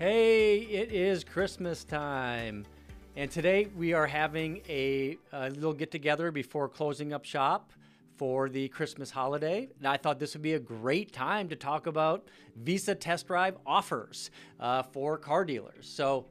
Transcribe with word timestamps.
Hey, 0.00 0.60
it 0.60 0.92
is 0.92 1.24
Christmas 1.24 1.84
time. 1.84 2.64
And 3.16 3.30
today 3.30 3.68
we 3.76 3.92
are 3.92 4.06
having 4.06 4.62
a, 4.66 5.18
a 5.30 5.50
little 5.50 5.74
get 5.74 5.90
together 5.90 6.30
before 6.30 6.70
closing 6.70 7.12
up 7.12 7.26
shop 7.26 7.74
for 8.16 8.48
the 8.48 8.68
Christmas 8.68 9.10
holiday. 9.10 9.68
And 9.76 9.86
I 9.86 9.98
thought 9.98 10.18
this 10.18 10.32
would 10.32 10.40
be 10.40 10.54
a 10.54 10.58
great 10.58 11.12
time 11.12 11.50
to 11.50 11.54
talk 11.54 11.86
about 11.86 12.28
Visa 12.56 12.94
test 12.94 13.26
drive 13.26 13.58
offers 13.66 14.30
uh, 14.58 14.84
for 14.84 15.18
car 15.18 15.44
dealers. 15.44 15.86
So, 15.86 16.24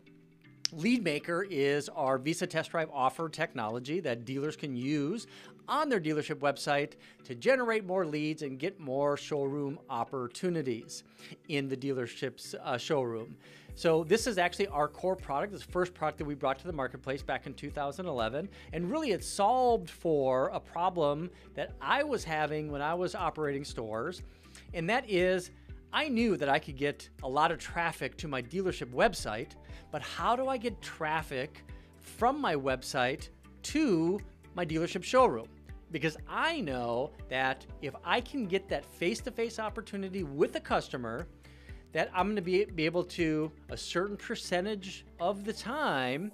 LeadMaker 0.75 1.45
is 1.49 1.89
our 1.89 2.17
Visa 2.17 2.47
test 2.47 2.71
drive 2.71 2.89
offer 2.91 3.29
technology 3.29 3.99
that 3.99 4.25
dealers 4.25 4.55
can 4.55 4.75
use 4.75 5.27
on 5.69 5.87
their 5.87 5.99
dealership 5.99 6.39
website 6.39 6.93
to 7.23 7.35
generate 7.35 7.85
more 7.85 8.05
leads 8.05 8.41
and 8.41 8.59
get 8.59 8.79
more 8.79 9.15
showroom 9.15 9.79
opportunities 9.89 11.03
in 11.47 11.69
the 11.69 11.77
dealership's 11.77 12.55
uh, 12.61 12.77
showroom. 12.77 13.37
So 13.75 14.03
this 14.03 14.27
is 14.27 14.37
actually 14.37 14.67
our 14.67 14.89
core 14.89 15.15
product. 15.15 15.53
This 15.53 15.63
first 15.63 15.93
product 15.93 16.17
that 16.17 16.25
we 16.25 16.35
brought 16.35 16.59
to 16.59 16.67
the 16.67 16.73
marketplace 16.73 17.21
back 17.21 17.47
in 17.47 17.53
2011, 17.53 18.49
and 18.73 18.91
really 18.91 19.11
it 19.11 19.23
solved 19.23 19.89
for 19.89 20.47
a 20.49 20.59
problem 20.59 21.29
that 21.55 21.71
I 21.79 22.03
was 22.03 22.25
having 22.25 22.69
when 22.71 22.81
I 22.81 22.93
was 22.93 23.15
operating 23.15 23.63
stores, 23.63 24.21
and 24.73 24.89
that 24.89 25.09
is 25.09 25.51
I 25.93 26.09
knew 26.09 26.35
that 26.37 26.49
I 26.49 26.59
could 26.59 26.75
get 26.75 27.09
a 27.23 27.29
lot 27.29 27.51
of 27.51 27.59
traffic 27.59 28.17
to 28.17 28.27
my 28.27 28.41
dealership 28.41 28.91
website, 28.93 29.51
but 29.91 30.01
how 30.01 30.35
do 30.35 30.47
I 30.47 30.57
get 30.57 30.81
traffic 30.81 31.63
from 32.01 32.41
my 32.41 32.55
website 32.55 33.29
to 33.63 34.19
my 34.55 34.65
dealership 34.65 35.03
showroom? 35.03 35.47
Because 35.91 36.17
I 36.27 36.61
know 36.61 37.11
that 37.29 37.65
if 37.81 37.95
I 38.03 38.21
can 38.21 38.45
get 38.45 38.67
that 38.69 38.85
face 38.85 39.19
to 39.21 39.31
face 39.31 39.59
opportunity 39.59 40.23
with 40.23 40.55
a 40.55 40.59
customer, 40.59 41.27
that 41.91 42.09
I'm 42.13 42.27
going 42.27 42.35
to 42.35 42.41
be, 42.41 42.65
be 42.65 42.85
able 42.85 43.03
to, 43.05 43.51
a 43.69 43.77
certain 43.77 44.15
percentage 44.15 45.05
of 45.19 45.43
the 45.43 45.53
time, 45.53 46.31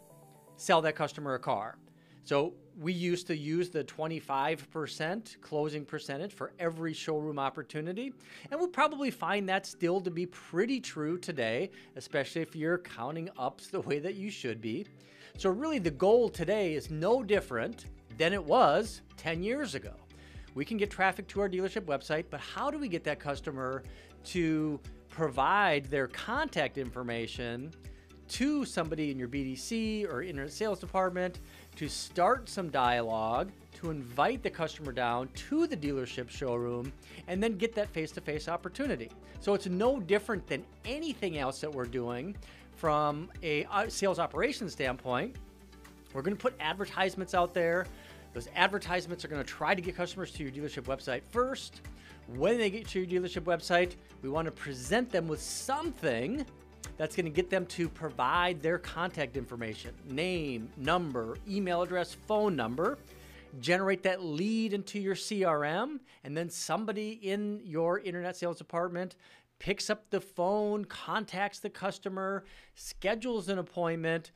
sell 0.57 0.81
that 0.81 0.95
customer 0.95 1.35
a 1.35 1.39
car. 1.39 1.77
So 2.23 2.53
we 2.77 2.91
used 2.91 3.27
to 3.27 3.38
use 3.38 3.69
the 3.69 3.83
25% 3.83 5.41
closing 5.41 5.85
percentage 5.85 6.33
for 6.33 6.53
every 6.59 6.91
showroom 6.91 7.39
opportunity. 7.39 8.13
And 8.51 8.59
we'll 8.59 8.69
probably 8.69 9.11
find 9.11 9.47
that 9.47 9.66
still 9.66 10.01
to 10.01 10.11
be 10.11 10.25
pretty 10.25 10.79
true 10.81 11.17
today, 11.17 11.69
especially 11.95 12.41
if 12.41 12.55
you're 12.55 12.79
counting 12.79 13.29
ups 13.38 13.67
the 13.67 13.79
way 13.81 13.99
that 13.99 14.16
you 14.16 14.29
should 14.29 14.59
be. 14.59 14.85
So, 15.38 15.49
really, 15.49 15.79
the 15.79 15.91
goal 15.91 16.29
today 16.29 16.73
is 16.75 16.89
no 16.89 17.22
different 17.22 17.85
than 18.17 18.33
it 18.33 18.44
was 18.44 19.02
10 19.17 19.44
years 19.44 19.75
ago. 19.75 19.94
We 20.53 20.66
can 20.66 20.77
get 20.77 20.89
traffic 20.89 21.27
to 21.30 21.41
our 21.41 21.49
dealership 21.49 21.81
website, 21.81 22.25
but 22.30 22.39
how 22.39 22.72
do 22.72 22.77
we 22.77 22.88
get 22.88 23.03
that 23.03 23.19
customer 23.19 23.83
to 24.25 24.80
provide 25.09 25.85
their 25.85 26.07
contact 26.07 26.77
information 26.77 27.72
to 28.27 28.66
somebody 28.66 29.11
in 29.11 29.19
your 29.19 29.27
BDC 29.27 30.11
or 30.11 30.23
internet 30.23 30.52
sales 30.52 30.80
department 30.80 31.39
to 31.75 31.88
start 31.88 32.49
some 32.49 32.69
dialogue, 32.69 33.52
to 33.73 33.91
invite 33.91 34.41
the 34.41 34.50
customer 34.50 34.91
down 34.91 35.29
to 35.35 35.67
the 35.67 35.77
dealership 35.77 36.29
showroom, 36.29 36.91
and 37.27 37.41
then 37.44 37.57
get 37.57 37.75
that 37.75 37.89
face 37.89 38.11
to 38.11 38.22
face 38.22 38.47
opportunity. 38.47 39.09
So 39.41 39.53
it's 39.53 39.67
no 39.67 40.00
different 40.00 40.47
than 40.47 40.66
anything 40.85 41.38
else 41.38 41.61
that 41.61 41.72
we're 41.72 41.85
doing 41.85 42.35
from 42.75 43.29
a 43.44 43.66
uh, 43.66 43.89
sales 43.89 44.19
operations 44.19 44.73
standpoint. 44.73 45.35
We're 46.13 46.22
going 46.22 46.35
to 46.35 46.41
put 46.41 46.55
advertisements 46.59 47.33
out 47.33 47.53
there. 47.53 47.85
Those 48.36 48.50
advertisements 48.53 49.23
are 49.23 49.30
going 49.30 49.41
to 49.41 49.47
try 49.47 49.73
to 49.73 49.81
get 49.81 49.95
customers 49.95 50.30
to 50.31 50.44
your 50.44 50.52
dealership 50.52 50.83
website 50.83 51.22
first. 51.23 51.80
When 52.36 52.58
they 52.58 52.69
get 52.69 52.86
to 52.89 53.00
your 53.00 53.22
dealership 53.22 53.44
website, 53.44 53.94
we 54.22 54.28
want 54.28 54.45
to 54.45 54.52
present 54.52 55.09
them 55.09 55.25
with 55.30 55.41
something 55.41 56.45
that's 56.97 57.16
going 57.16 57.28
to 57.28 57.31
get 57.31 57.50
them 57.50 57.66
to 57.67 57.88
provide 57.88 58.62
their 58.62 58.78
contact 58.78 59.38
information 59.38 59.95
name, 60.09 60.68
number, 60.75 61.38
email 61.50 61.81
address, 61.81 62.13
phone 62.13 62.57
number. 62.57 62.97
Generate 63.62 64.03
that 64.03 64.22
lead 64.22 64.74
into 64.74 65.00
your 65.00 65.16
CRM, 65.16 66.01
and 66.25 66.35
then 66.35 66.50
somebody 66.50 67.12
in 67.12 67.62
your 67.63 68.00
internet 68.00 68.35
sales 68.35 68.57
department 68.57 69.16
picks 69.59 69.90
up 69.90 70.09
the 70.09 70.19
phone, 70.19 70.84
contacts 70.84 71.59
the 71.59 71.69
customer, 71.69 72.44
schedules 72.74 73.47
an 73.47 73.59
appointment, 73.59 74.34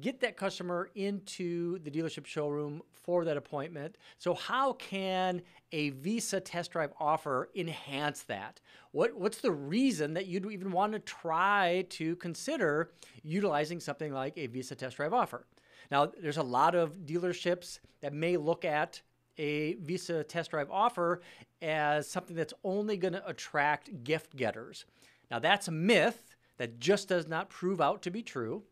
get 0.00 0.20
that 0.20 0.36
customer 0.36 0.90
into 0.94 1.78
the 1.80 1.90
dealership 1.90 2.26
showroom 2.26 2.82
for 2.92 3.24
that 3.24 3.36
appointment. 3.36 3.96
So, 4.18 4.34
how 4.34 4.74
can 4.74 5.42
a 5.72 5.90
Visa 5.90 6.40
test 6.40 6.72
drive 6.72 6.92
offer 6.98 7.50
enhance 7.54 8.22
that? 8.22 8.60
What, 8.92 9.14
what's 9.14 9.40
the 9.40 9.52
reason 9.52 10.14
that 10.14 10.26
you'd 10.26 10.50
even 10.50 10.72
want 10.72 10.92
to 10.92 10.98
try 11.00 11.86
to 11.90 12.16
consider 12.16 12.92
utilizing 13.22 13.80
something 13.80 14.12
like 14.12 14.34
a 14.36 14.46
Visa 14.46 14.74
test 14.74 14.96
drive 14.96 15.12
offer? 15.12 15.46
Now, 15.90 16.06
there's 16.06 16.38
a 16.38 16.42
lot 16.42 16.74
of 16.74 16.98
dealerships 17.04 17.78
that 18.00 18.12
may 18.12 18.36
look 18.36 18.64
at 18.64 19.02
a 19.36 19.74
Visa 19.74 20.24
test 20.24 20.50
drive 20.50 20.70
offer 20.70 21.20
as 21.60 22.08
something 22.08 22.36
that's 22.36 22.54
only 22.62 22.96
going 22.96 23.14
to 23.14 23.28
attract 23.28 24.04
gift 24.04 24.36
getters. 24.36 24.86
Now, 25.30 25.38
that's 25.38 25.68
a 25.68 25.72
myth 25.72 26.36
that 26.56 26.78
just 26.78 27.08
does 27.08 27.26
not 27.26 27.50
prove 27.50 27.80
out 27.80 28.02
to 28.02 28.10
be 28.10 28.22
true. 28.22 28.62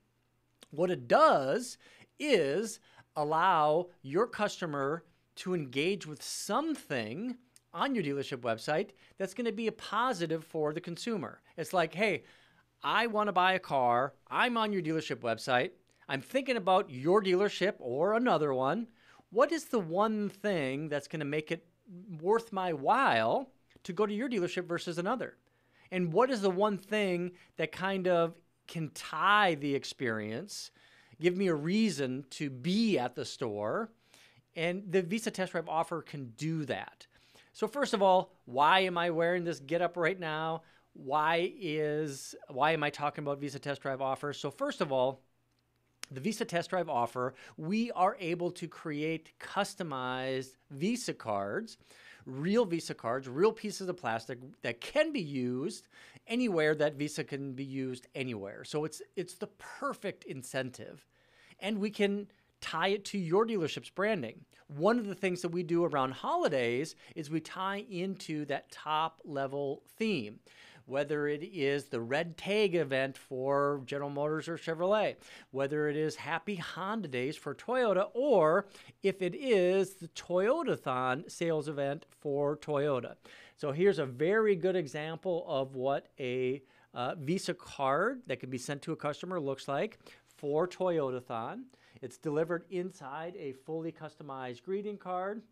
What 0.72 0.90
it 0.90 1.06
does 1.06 1.76
is 2.18 2.80
allow 3.14 3.88
your 4.00 4.26
customer 4.26 5.04
to 5.36 5.54
engage 5.54 6.06
with 6.06 6.22
something 6.22 7.36
on 7.74 7.94
your 7.94 8.02
dealership 8.02 8.38
website 8.38 8.90
that's 9.18 9.34
going 9.34 9.44
to 9.44 9.52
be 9.52 9.66
a 9.66 9.72
positive 9.72 10.44
for 10.44 10.72
the 10.72 10.80
consumer. 10.80 11.42
It's 11.56 11.72
like, 11.72 11.94
hey, 11.94 12.24
I 12.82 13.06
want 13.06 13.28
to 13.28 13.32
buy 13.32 13.52
a 13.52 13.58
car. 13.58 14.14
I'm 14.30 14.56
on 14.56 14.72
your 14.72 14.82
dealership 14.82 15.20
website. 15.20 15.70
I'm 16.08 16.22
thinking 16.22 16.56
about 16.56 16.90
your 16.90 17.22
dealership 17.22 17.74
or 17.78 18.14
another 18.14 18.52
one. 18.54 18.88
What 19.30 19.52
is 19.52 19.66
the 19.66 19.78
one 19.78 20.30
thing 20.30 20.88
that's 20.88 21.08
going 21.08 21.20
to 21.20 21.26
make 21.26 21.52
it 21.52 21.66
worth 22.20 22.50
my 22.50 22.72
while 22.72 23.50
to 23.84 23.92
go 23.92 24.06
to 24.06 24.14
your 24.14 24.28
dealership 24.28 24.66
versus 24.66 24.98
another? 24.98 25.36
And 25.90 26.12
what 26.12 26.30
is 26.30 26.40
the 26.40 26.50
one 26.50 26.78
thing 26.78 27.32
that 27.56 27.72
kind 27.72 28.08
of 28.08 28.34
can 28.72 28.90
tie 28.94 29.54
the 29.54 29.74
experience, 29.74 30.70
give 31.20 31.36
me 31.36 31.48
a 31.48 31.54
reason 31.54 32.24
to 32.30 32.48
be 32.48 32.98
at 32.98 33.14
the 33.14 33.24
store. 33.24 33.90
And 34.56 34.90
the 34.90 35.02
Visa 35.02 35.30
Test 35.30 35.52
Drive 35.52 35.68
offer 35.68 36.00
can 36.00 36.32
do 36.38 36.64
that. 36.64 37.06
So 37.52 37.68
first 37.68 37.92
of 37.92 38.00
all, 38.00 38.32
why 38.46 38.80
am 38.80 38.96
I 38.96 39.10
wearing 39.10 39.44
this 39.44 39.60
get 39.60 39.82
up 39.82 39.98
right 39.98 40.18
now? 40.18 40.62
Why 40.94 41.52
is 41.60 42.34
why 42.48 42.72
am 42.72 42.82
I 42.82 42.88
talking 42.88 43.22
about 43.22 43.40
Visa 43.40 43.58
Test 43.58 43.82
Drive 43.82 44.00
offers? 44.00 44.38
So 44.38 44.50
first 44.50 44.80
of 44.80 44.90
all, 44.90 45.20
the 46.10 46.20
Visa 46.20 46.46
Test 46.46 46.70
Drive 46.70 46.88
offer, 46.88 47.34
we 47.58 47.90
are 47.90 48.16
able 48.20 48.50
to 48.52 48.68
create 48.68 49.32
customized 49.38 50.56
Visa 50.70 51.12
cards 51.12 51.76
real 52.26 52.64
Visa 52.64 52.94
cards, 52.94 53.28
real 53.28 53.52
pieces 53.52 53.88
of 53.88 53.96
plastic 53.96 54.38
that 54.62 54.80
can 54.80 55.12
be 55.12 55.20
used 55.20 55.88
anywhere 56.26 56.74
that 56.74 56.94
Visa 56.94 57.24
can 57.24 57.52
be 57.52 57.64
used 57.64 58.06
anywhere. 58.14 58.64
So 58.64 58.84
it's 58.84 59.02
it's 59.16 59.34
the 59.34 59.48
perfect 59.58 60.24
incentive. 60.24 61.06
And 61.60 61.78
we 61.78 61.90
can 61.90 62.28
tie 62.60 62.88
it 62.88 63.04
to 63.06 63.18
your 63.18 63.46
dealership's 63.46 63.90
branding. 63.90 64.44
One 64.68 64.98
of 64.98 65.06
the 65.06 65.14
things 65.14 65.42
that 65.42 65.50
we 65.50 65.62
do 65.62 65.84
around 65.84 66.12
holidays 66.12 66.94
is 67.14 67.30
we 67.30 67.40
tie 67.40 67.84
into 67.90 68.44
that 68.46 68.70
top 68.70 69.20
level 69.24 69.82
theme 69.96 70.38
whether 70.86 71.28
it 71.28 71.42
is 71.42 71.84
the 71.84 72.00
Red 72.00 72.36
Tag 72.36 72.74
event 72.74 73.16
for 73.16 73.82
General 73.86 74.10
Motors 74.10 74.48
or 74.48 74.56
Chevrolet, 74.56 75.16
whether 75.50 75.88
it 75.88 75.96
is 75.96 76.16
Happy 76.16 76.56
Honda 76.56 77.08
Days 77.08 77.36
for 77.36 77.54
Toyota, 77.54 78.08
or 78.14 78.66
if 79.02 79.22
it 79.22 79.34
is 79.34 79.94
the 79.94 80.08
Toyotathon 80.08 81.30
sales 81.30 81.68
event 81.68 82.06
for 82.20 82.56
Toyota. 82.56 83.14
So 83.56 83.72
here's 83.72 83.98
a 83.98 84.06
very 84.06 84.56
good 84.56 84.76
example 84.76 85.44
of 85.46 85.74
what 85.74 86.08
a 86.18 86.62
uh, 86.94 87.14
Visa 87.16 87.54
card 87.54 88.22
that 88.26 88.40
can 88.40 88.50
be 88.50 88.58
sent 88.58 88.82
to 88.82 88.92
a 88.92 88.96
customer 88.96 89.40
looks 89.40 89.68
like 89.68 89.98
for 90.26 90.66
Toyotathon. 90.66 91.62
It's 92.00 92.18
delivered 92.18 92.64
inside 92.70 93.36
a 93.38 93.52
fully 93.52 93.92
customized 93.92 94.64
greeting 94.64 94.98
card. 94.98 95.42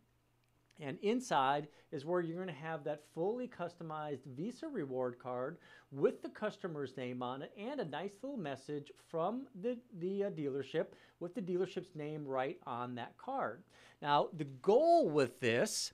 And 0.81 0.99
inside 1.03 1.69
is 1.93 2.05
where 2.05 2.21
you're 2.21 2.43
going 2.43 2.49
to 2.49 2.55
have 2.55 2.85
that 2.85 3.03
fully 3.15 3.49
customized 3.49 4.25
Visa 4.37 4.67
reward 4.67 5.19
card 5.19 5.59
with 5.93 6.23
the 6.23 6.29
customer's 6.31 6.97
name 6.97 7.23
on 7.23 7.43
it 7.43 7.53
and 7.59 7.81
a 7.81 7.85
nice 7.85 8.15
little 8.23 8.39
message 8.39 8.91
from 9.11 9.47
the, 9.61 9.77
the 9.99 10.25
uh, 10.25 10.31
dealership 10.31 10.87
with 11.19 11.35
the 11.35 11.43
dealership's 11.43 11.95
name 11.95 12.25
right 12.25 12.59
on 12.67 12.95
that 12.95 13.17
card. 13.19 13.63
Now, 14.01 14.29
the 14.33 14.45
goal 14.45 15.11
with 15.11 15.41
this, 15.41 15.93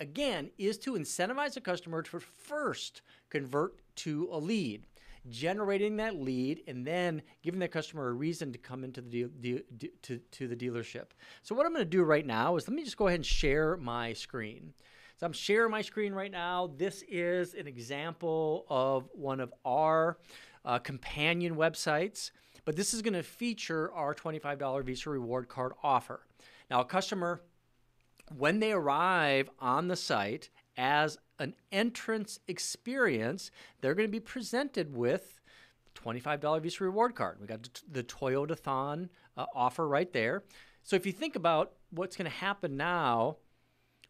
again, 0.00 0.50
is 0.58 0.78
to 0.78 0.94
incentivize 0.94 1.56
a 1.56 1.60
customer 1.60 2.02
to 2.02 2.18
first 2.18 3.02
convert 3.30 3.74
to 3.96 4.28
a 4.32 4.38
lead 4.38 4.86
generating 5.28 5.96
that 5.96 6.16
lead, 6.16 6.62
and 6.66 6.86
then 6.86 7.22
giving 7.42 7.60
that 7.60 7.70
customer 7.70 8.08
a 8.08 8.12
reason 8.12 8.52
to 8.52 8.58
come 8.58 8.84
into 8.84 9.00
the 9.00 9.26
de- 9.38 9.62
to, 10.02 10.18
to 10.18 10.48
the 10.48 10.56
dealership. 10.56 11.06
So 11.42 11.54
what 11.54 11.66
I'm 11.66 11.72
going 11.72 11.84
to 11.84 11.90
do 11.90 12.02
right 12.02 12.26
now 12.26 12.56
is 12.56 12.68
let 12.68 12.74
me 12.74 12.84
just 12.84 12.96
go 12.96 13.08
ahead 13.08 13.18
and 13.18 13.26
share 13.26 13.76
my 13.76 14.12
screen. 14.12 14.72
So 15.18 15.26
I'm 15.26 15.32
sharing 15.32 15.70
my 15.70 15.82
screen 15.82 16.12
right 16.12 16.30
now. 16.30 16.70
This 16.76 17.02
is 17.08 17.54
an 17.54 17.66
example 17.66 18.66
of 18.68 19.08
one 19.12 19.40
of 19.40 19.52
our 19.64 20.18
uh, 20.64 20.78
companion 20.78 21.56
websites. 21.56 22.32
But 22.66 22.76
this 22.76 22.92
is 22.92 23.00
going 23.00 23.14
to 23.14 23.22
feature 23.22 23.92
our 23.92 24.14
$25 24.14 24.84
Visa 24.84 25.08
reward 25.08 25.48
card 25.48 25.72
offer. 25.82 26.26
Now, 26.68 26.80
a 26.80 26.84
customer, 26.84 27.40
when 28.36 28.58
they 28.58 28.72
arrive 28.72 29.48
on 29.60 29.88
the 29.88 29.96
site 29.96 30.50
as 30.76 31.18
an 31.38 31.54
entrance 31.72 32.38
experience, 32.48 33.50
they're 33.80 33.94
going 33.94 34.08
to 34.08 34.12
be 34.12 34.20
presented 34.20 34.94
with 34.94 35.40
$25 35.94 36.62
Visa 36.62 36.84
reward 36.84 37.14
card. 37.14 37.38
We 37.40 37.46
got 37.46 37.68
the 37.90 38.02
Toyotathon 38.02 39.08
uh, 39.36 39.46
offer 39.54 39.88
right 39.88 40.12
there. 40.12 40.44
So 40.82 40.96
if 40.96 41.06
you 41.06 41.12
think 41.12 41.36
about 41.36 41.72
what's 41.90 42.16
going 42.16 42.30
to 42.30 42.36
happen 42.36 42.76
now 42.76 43.38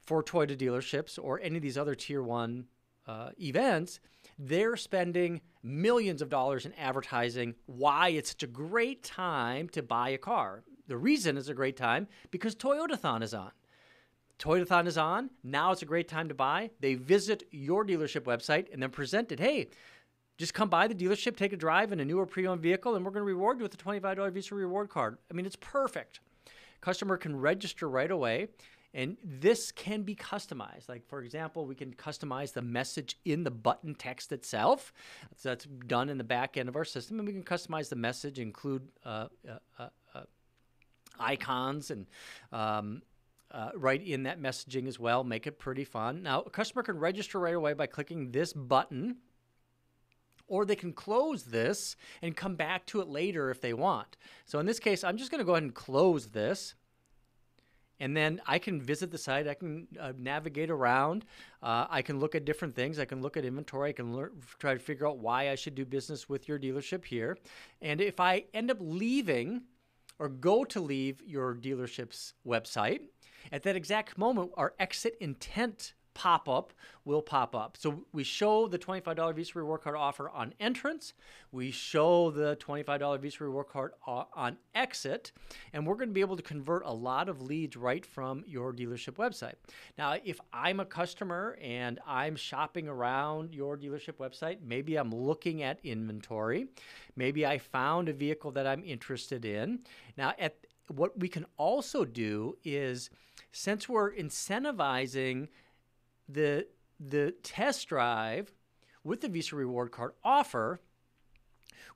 for 0.05 0.23
Toyota 0.23 0.57
dealerships 0.57 1.19
or 1.21 1.41
any 1.41 1.57
of 1.57 1.63
these 1.63 1.79
other 1.79 1.95
tier 1.95 2.23
one 2.23 2.67
uh, 3.07 3.31
events, 3.41 4.01
they're 4.39 4.77
spending 4.77 5.41
millions 5.63 6.21
of 6.21 6.29
dollars 6.29 6.67
in 6.67 6.73
advertising 6.75 7.55
why 7.67 8.11
it's 8.11 8.31
such 8.31 8.43
a 8.43 8.49
great 8.49 9.03
time 9.03 9.69
to 9.71 9.83
buy 9.83 10.11
a 10.11 10.19
car. 10.19 10.65
The 10.89 10.97
reason 10.97 11.37
it's 11.37 11.49
a 11.49 11.55
great 11.55 11.77
time 11.77 12.09
because 12.31 12.55
Toyotathon 12.55 13.23
is 13.23 13.35
on. 13.35 13.53
Toyotathon 14.39 14.87
is 14.87 14.99
on. 14.99 15.31
Now 15.43 15.73
it's 15.73 15.83
a 15.83 15.87
great 15.87 16.09
time 16.09 16.29
to 16.29 16.35
buy. 16.35 16.71
They 16.81 16.95
visit 16.95 17.45
your 17.51 17.85
dealership 17.85 18.23
website 18.23 18.73
and 18.73 18.83
then 18.83 18.91
present 18.91 19.33
it. 19.33 19.41
Hey, 19.41 19.69
just 20.39 20.53
come 20.53 20.69
by 20.69 20.87
the 20.87 20.95
dealership, 20.95 21.37
take 21.37 21.53
a 21.53 21.57
drive 21.57 21.93
in 21.93 22.01
a 22.01 22.05
newer 22.05 22.27
pre-owned 22.27 22.61
vehicle, 22.61 22.95
and 22.95 23.05
we're 23.05 23.11
going 23.11 23.23
to 23.23 23.27
reward 23.27 23.59
you 23.59 23.63
with 23.63 23.75
a 23.75 23.79
$25 23.79 24.33
Visa 24.33 24.55
reward 24.55 24.91
card. 24.91 25.17
I 25.31 25.35
mean, 25.35 25.47
it's 25.47 25.57
perfect. 25.57 26.21
Customer 26.81 27.17
can 27.17 27.35
register 27.35 27.89
right 27.89 28.11
away. 28.11 28.49
And 28.95 29.19
this 29.23 29.73
can 29.73 30.05
be 30.05 30.15
customized. 30.15 30.89
Like, 30.89 31.07
for 31.07 31.21
example, 31.21 31.67
we 31.67 31.75
can 31.75 31.93
customize 31.93 32.55
the 32.55 32.63
message 32.63 33.19
in 33.27 33.45
the 33.45 33.51
button 33.51 33.95
text 33.95 34.33
itself. 34.33 34.91
So 35.37 35.51
that's 35.51 35.67
done 35.87 36.09
in 36.09 36.17
the 36.17 36.25
back 36.25 36.57
end 36.57 36.71
of 36.71 36.77
our 36.77 36.85
system. 36.85 37.19
And 37.19 37.29
we 37.29 37.35
can 37.35 37.43
customize 37.43 37.91
the 37.91 37.97
message, 37.97 38.39
include 38.39 38.89
uh, 39.05 39.27
uh, 39.47 39.59
uh, 39.79 39.89
uh 40.15 40.23
icons 41.21 41.91
and 41.91 42.07
um, 42.53 43.03
uh, 43.57 43.71
right 43.75 44.03
in 44.03 44.25
that 44.25 44.41
messaging 44.41 44.87
as 44.87 45.01
well, 45.01 45.25
make 45.25 45.47
it 45.47 45.59
pretty 45.59 45.85
fun. 45.85 46.23
Now, 46.23 46.43
a 46.43 46.51
customer 46.51 46.83
can 46.83 46.99
register 46.99 47.41
right 47.41 47.55
away 47.55 47.73
by 47.73 47.87
clicking 47.87 48.31
this 48.31 48.53
button 48.53 49.17
or 50.47 50.67
they 50.67 50.77
can 50.77 50.93
close 50.93 51.45
this 51.45 51.97
and 52.21 52.37
come 52.37 52.55
back 52.55 52.85
to 52.87 53.01
it 53.01 53.09
later 53.09 53.51
if 53.51 53.63
they 53.63 53.73
want. 53.73 54.19
So 54.45 54.59
in 54.59 54.67
this 54.67 54.79
case, 54.79 55.03
I'm 55.03 55.17
just 55.17 55.31
going 55.31 55.39
to 55.39 55.45
go 55.45 55.53
ahead 55.53 55.63
and 55.63 55.75
close 55.75 56.27
this 56.27 56.75
and 57.99 58.15
then 58.15 58.43
I 58.47 58.59
can 58.59 58.81
visit 58.81 59.11
the 59.11 59.17
site. 59.17 59.49
I 59.49 59.55
can 59.55 59.89
uh, 59.99 60.13
navigate 60.19 60.71
around. 60.71 61.25
Uh, 61.63 61.87
I 61.89 62.03
can 62.03 62.21
look 62.21 62.35
at 62.35 62.45
different 62.45 62.75
things. 62.75 62.99
I 62.99 63.07
can 63.07 63.23
look 63.23 63.39
at 63.39 63.45
inventory. 63.47 63.89
I 63.89 63.93
can 63.93 64.15
learn, 64.15 64.33
try 64.59 64.75
to 64.75 64.79
figure 64.79 65.07
out 65.07 65.19
why 65.19 65.51
I 65.51 65.55
should 65.55 65.75
do 65.75 65.87
business 65.87 66.29
with 66.29 66.47
your 66.47 66.59
dealership 66.59 67.07
here. 67.07 67.39
And 67.81 68.03
if 68.03 68.21
I 68.21 68.45
end 68.53 68.71
up 68.71 68.77
leaving 68.81 69.63
or 70.19 70.29
go 70.29 70.65
to 70.65 70.81
leave 70.81 71.23
your 71.27 71.55
dealership's 71.55 72.35
website, 72.47 73.01
at 73.53 73.63
that 73.65 73.77
exact 73.77 74.19
moment, 74.19 74.53
our 74.57 74.75
exit 74.79 75.17
intent 75.21 75.95
pop 76.17 76.49
up 76.49 76.73
will 77.05 77.21
pop 77.21 77.55
up. 77.55 77.77
So 77.79 78.07
we 78.11 78.25
show 78.25 78.69
the 78.69 78.79
$25 78.79 79.35
Visa 79.35 79.53
Reward 79.55 79.83
Card 79.83 79.97
offer 79.97 80.31
on 80.31 80.55
entrance. 80.59 81.13
We 81.53 81.71
show 81.71 82.31
the 82.31 82.57
$25 82.57 83.21
Visa 83.21 83.45
Reward 83.45 83.69
Card 83.69 83.93
uh, 84.07 84.25
on 84.35 84.57
exit. 84.75 85.33
And 85.75 85.87
we're 85.87 85.95
going 85.97 86.09
to 86.09 86.15
be 86.15 86.23
able 86.23 86.39
to 86.39 86.43
convert 86.43 86.85
a 86.87 86.91
lot 86.91 87.29
of 87.29 87.43
leads 87.43 87.77
right 87.77 88.05
from 88.05 88.45
your 88.47 88.73
dealership 88.73 89.17
website. 89.17 89.57
Now, 89.99 90.17
if 90.25 90.41
I'm 90.55 90.81
a 90.81 90.87
customer 90.87 91.59
and 91.61 92.01
I'm 92.07 92.35
shopping 92.35 92.89
around 92.89 93.55
your 93.55 93.77
dealership 93.77 94.15
website, 94.15 94.61
maybe 94.67 94.97
I'm 94.97 95.15
looking 95.15 95.63
at 95.63 95.81
inventory. 95.85 96.69
Maybe 97.15 97.45
I 97.45 97.59
found 97.59 98.09
a 98.09 98.15
vehicle 98.15 98.53
that 98.53 98.67
I'm 98.67 98.83
interested 98.85 99.45
in. 99.45 99.81
Now, 100.17 100.33
at 100.39 100.57
what 100.89 101.19
we 101.19 101.29
can 101.29 101.45
also 101.59 102.07
do 102.07 102.57
is 102.65 103.11
since 103.57 103.89
we're 103.89 104.13
incentivizing 104.13 105.49
the 106.29 106.67
the 107.01 107.33
test 107.43 107.89
drive 107.89 108.53
with 109.03 109.23
the 109.23 109.29
Visa 109.29 109.57
Reward 109.57 109.93
Card 109.93 110.13
offer, 110.23 110.79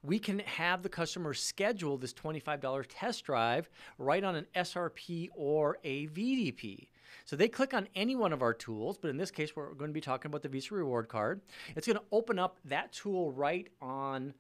we 0.02 0.18
can 0.18 0.38
have 0.40 0.82
the 0.82 0.88
customer 0.88 1.34
schedule 1.34 1.98
this 1.98 2.14
$25 2.14 2.86
test 2.88 3.24
drive 3.24 3.68
right 3.98 4.24
on 4.24 4.36
an 4.36 4.46
SRP 4.54 5.28
or 5.34 5.78
a 5.84 6.06
VDP. 6.08 6.88
So 7.26 7.36
they 7.36 7.48
click 7.48 7.74
on 7.74 7.88
any 7.94 8.16
one 8.16 8.32
of 8.32 8.40
our 8.40 8.54
tools, 8.54 8.96
but 8.96 9.08
in 9.08 9.16
this 9.18 9.30
case, 9.30 9.54
we're 9.54 9.74
going 9.74 9.90
to 9.90 9.94
be 9.94 10.00
talking 10.00 10.30
about 10.30 10.42
the 10.42 10.48
Visa 10.48 10.74
Reward 10.74 11.08
Card. 11.08 11.42
It's 11.76 11.86
going 11.86 11.98
to 11.98 12.04
open 12.12 12.38
up 12.38 12.58
that 12.64 12.92
tool 12.92 13.32
right 13.32 13.68
on 13.82 14.32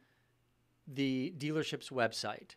the 0.86 1.34
dealership's 1.36 1.90
website, 1.90 2.54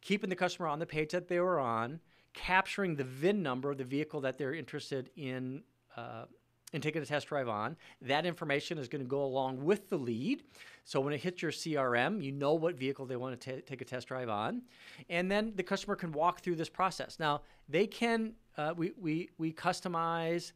keeping 0.00 0.30
the 0.30 0.36
customer 0.36 0.68
on 0.68 0.78
the 0.78 0.86
page 0.86 1.12
that 1.12 1.28
they 1.28 1.40
were 1.40 1.58
on, 1.58 2.00
capturing 2.36 2.94
the 2.94 3.04
VIN 3.04 3.42
number 3.42 3.72
of 3.72 3.78
the 3.78 3.84
vehicle 3.84 4.20
that 4.20 4.38
they're 4.38 4.54
interested 4.54 5.10
in. 5.16 5.62
Uh, 5.96 6.26
and 6.72 6.82
taking 6.82 7.00
a 7.00 7.06
test 7.06 7.28
drive 7.28 7.48
on. 7.48 7.76
That 8.02 8.26
information 8.26 8.76
is 8.76 8.88
going 8.88 9.02
to 9.02 9.08
go 9.08 9.22
along 9.22 9.64
with 9.64 9.88
the 9.88 9.96
lead. 9.96 10.42
So 10.84 11.00
when 11.00 11.14
it 11.14 11.22
hits 11.22 11.40
your 11.40 11.52
CRM, 11.52 12.22
you 12.22 12.32
know 12.32 12.54
what 12.54 12.74
vehicle 12.74 13.06
they 13.06 13.16
want 13.16 13.40
to 13.40 13.56
t- 13.56 13.62
take 13.62 13.80
a 13.80 13.84
test 13.84 14.08
drive 14.08 14.28
on. 14.28 14.62
And 15.08 15.30
then 15.30 15.52
the 15.54 15.62
customer 15.62 15.94
can 15.94 16.10
walk 16.10 16.40
through 16.40 16.56
this 16.56 16.68
process. 16.68 17.18
Now, 17.20 17.42
they 17.68 17.86
can, 17.86 18.32
uh, 18.58 18.74
we, 18.76 18.92
we, 19.00 19.30
we 19.38 19.52
customize 19.52 20.52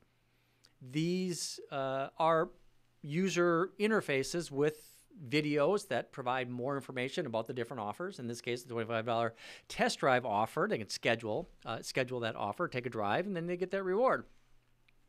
these, 0.82 1.60
uh, 1.70 2.08
our 2.18 2.50
user 3.02 3.70
interfaces 3.78 4.50
with 4.50 4.89
videos 5.28 5.88
that 5.88 6.12
provide 6.12 6.48
more 6.48 6.76
information 6.76 7.26
about 7.26 7.46
the 7.46 7.52
different 7.52 7.80
offers. 7.80 8.18
In 8.18 8.26
this 8.26 8.40
case, 8.40 8.62
the 8.62 8.74
$25 8.74 9.32
test 9.68 9.98
drive 9.98 10.24
offer. 10.24 10.66
They 10.68 10.78
can 10.78 10.88
schedule 10.88 11.48
uh, 11.64 11.82
schedule 11.82 12.20
that 12.20 12.36
offer, 12.36 12.68
take 12.68 12.86
a 12.86 12.90
drive, 12.90 13.26
and 13.26 13.36
then 13.36 13.46
they 13.46 13.56
get 13.56 13.70
that 13.72 13.82
reward. 13.82 14.24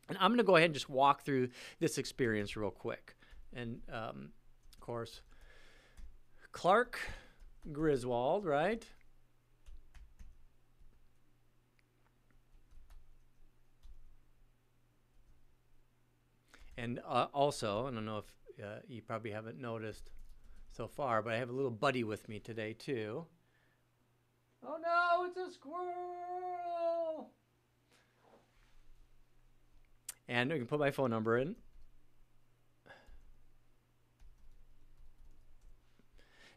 And 0.10 0.18
I'm 0.20 0.32
going 0.32 0.40
to 0.40 0.44
go 0.44 0.58
ahead 0.58 0.66
and 0.66 0.74
just 0.74 0.90
walk 0.90 1.24
through 1.24 1.50
this 1.80 1.98
experience 1.98 2.56
real 2.56 2.72
quick. 2.72 3.16
And 3.54 3.80
um, 3.92 4.32
of 4.74 4.80
course, 4.80 5.22
Clark 6.52 7.00
Griswold, 7.72 8.46
right? 8.46 8.86
And 16.78 17.00
uh, 17.08 17.28
also, 17.34 17.88
I 17.88 17.92
don't 17.92 18.06
know 18.06 18.18
if 18.18 18.34
uh, 18.62 18.80
you 18.88 19.02
probably 19.02 19.32
haven't 19.32 19.60
noticed 19.60 20.12
so 20.72 20.88
far, 20.88 21.22
but 21.22 21.34
I 21.34 21.38
have 21.38 21.50
a 21.50 21.54
little 21.54 21.72
buddy 21.72 22.04
with 22.04 22.28
me 22.30 22.40
today 22.40 22.74
too. 22.74 23.26
Oh 24.66 24.78
no, 24.82 25.26
it's 25.26 25.38
a 25.38 25.54
squirrel! 25.54 27.30
And 30.28 30.52
we 30.52 30.58
can 30.58 30.68
put 30.68 30.80
my 30.80 30.92
phone 30.92 31.10
number 31.10 31.38
in. 31.38 31.56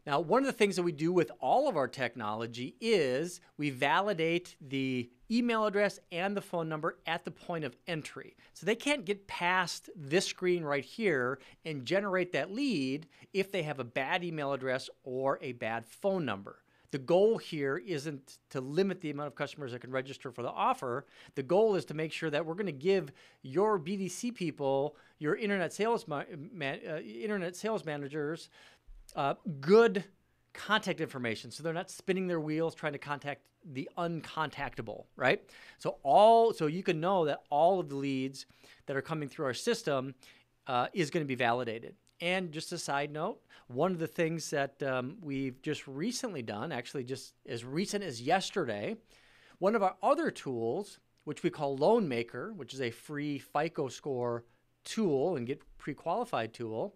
Now, 0.05 0.19
one 0.19 0.43
of 0.43 0.45
the 0.45 0.53
things 0.53 0.75
that 0.75 0.83
we 0.83 0.91
do 0.91 1.11
with 1.11 1.31
all 1.39 1.67
of 1.67 1.75
our 1.75 1.87
technology 1.87 2.75
is 2.79 3.41
we 3.57 3.71
validate 3.71 4.55
the 4.61 5.09
email 5.31 5.65
address 5.65 5.99
and 6.11 6.37
the 6.37 6.41
phone 6.41 6.69
number 6.69 6.99
at 7.07 7.25
the 7.25 7.31
point 7.31 7.65
of 7.65 7.75
entry. 7.87 8.35
So 8.53 8.65
they 8.67 8.75
can't 8.75 9.05
get 9.05 9.27
past 9.27 9.89
this 9.95 10.27
screen 10.27 10.63
right 10.63 10.85
here 10.85 11.39
and 11.65 11.85
generate 11.85 12.33
that 12.33 12.51
lead 12.51 13.07
if 13.33 13.51
they 13.51 13.63
have 13.63 13.79
a 13.79 13.83
bad 13.83 14.23
email 14.23 14.53
address 14.53 14.91
or 15.03 15.39
a 15.41 15.53
bad 15.53 15.85
phone 15.85 16.23
number 16.23 16.59
the 16.95 16.99
goal 16.99 17.37
here 17.37 17.75
isn't 17.75 18.37
to 18.49 18.61
limit 18.61 19.01
the 19.01 19.11
amount 19.11 19.27
of 19.27 19.35
customers 19.35 19.73
that 19.73 19.81
can 19.81 19.91
register 19.91 20.31
for 20.31 20.43
the 20.43 20.49
offer. 20.49 21.05
The 21.35 21.43
goal 21.43 21.75
is 21.75 21.83
to 21.85 21.93
make 21.93 22.13
sure 22.13 22.29
that 22.29 22.45
we're 22.45 22.53
going 22.53 22.67
to 22.67 22.71
give 22.71 23.11
your 23.41 23.77
BDC 23.77 24.33
people, 24.33 24.95
your 25.19 25.35
internet 25.35 25.73
sales 25.73 26.05
uh, 26.09 26.23
internet 26.31 27.57
sales 27.57 27.83
managers, 27.83 28.47
uh, 29.15 29.35
good 29.59 30.03
contact 30.53 31.01
information, 31.01 31.51
so 31.51 31.63
they're 31.63 31.73
not 31.73 31.89
spinning 31.89 32.27
their 32.27 32.39
wheels 32.39 32.75
trying 32.75 32.93
to 32.93 32.99
contact 32.99 33.41
the 33.73 33.89
uncontactable, 33.97 35.05
right? 35.15 35.41
So 35.79 35.97
all 36.03 36.53
so 36.53 36.67
you 36.67 36.83
can 36.83 36.99
know 36.99 37.25
that 37.25 37.41
all 37.49 37.79
of 37.79 37.89
the 37.89 37.95
leads 37.95 38.45
that 38.85 38.95
are 38.95 39.01
coming 39.01 39.27
through 39.27 39.45
our 39.45 39.53
system 39.53 40.13
uh, 40.67 40.87
is 40.93 41.09
going 41.09 41.23
to 41.23 41.27
be 41.27 41.35
validated. 41.35 41.95
And 42.21 42.51
just 42.51 42.71
a 42.71 42.77
side 42.77 43.11
note, 43.11 43.41
one 43.67 43.91
of 43.91 43.99
the 43.99 44.07
things 44.07 44.49
that 44.51 44.81
um, 44.83 45.17
we've 45.21 45.61
just 45.61 45.85
recently 45.87 46.41
done, 46.41 46.71
actually 46.71 47.03
just 47.03 47.33
as 47.47 47.65
recent 47.65 48.03
as 48.03 48.21
yesterday, 48.21 48.95
one 49.59 49.75
of 49.75 49.83
our 49.83 49.95
other 50.01 50.31
tools, 50.31 50.99
which 51.25 51.43
we 51.43 51.49
call 51.49 51.75
Loan 51.75 52.07
Maker, 52.07 52.53
which 52.53 52.73
is 52.73 52.81
a 52.81 52.91
free 52.91 53.39
FICO 53.39 53.89
score 53.89 54.45
tool 54.83 55.35
and 55.35 55.47
get 55.47 55.61
pre-qualified 55.77 56.53
tool, 56.53 56.95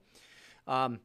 um, 0.67 0.99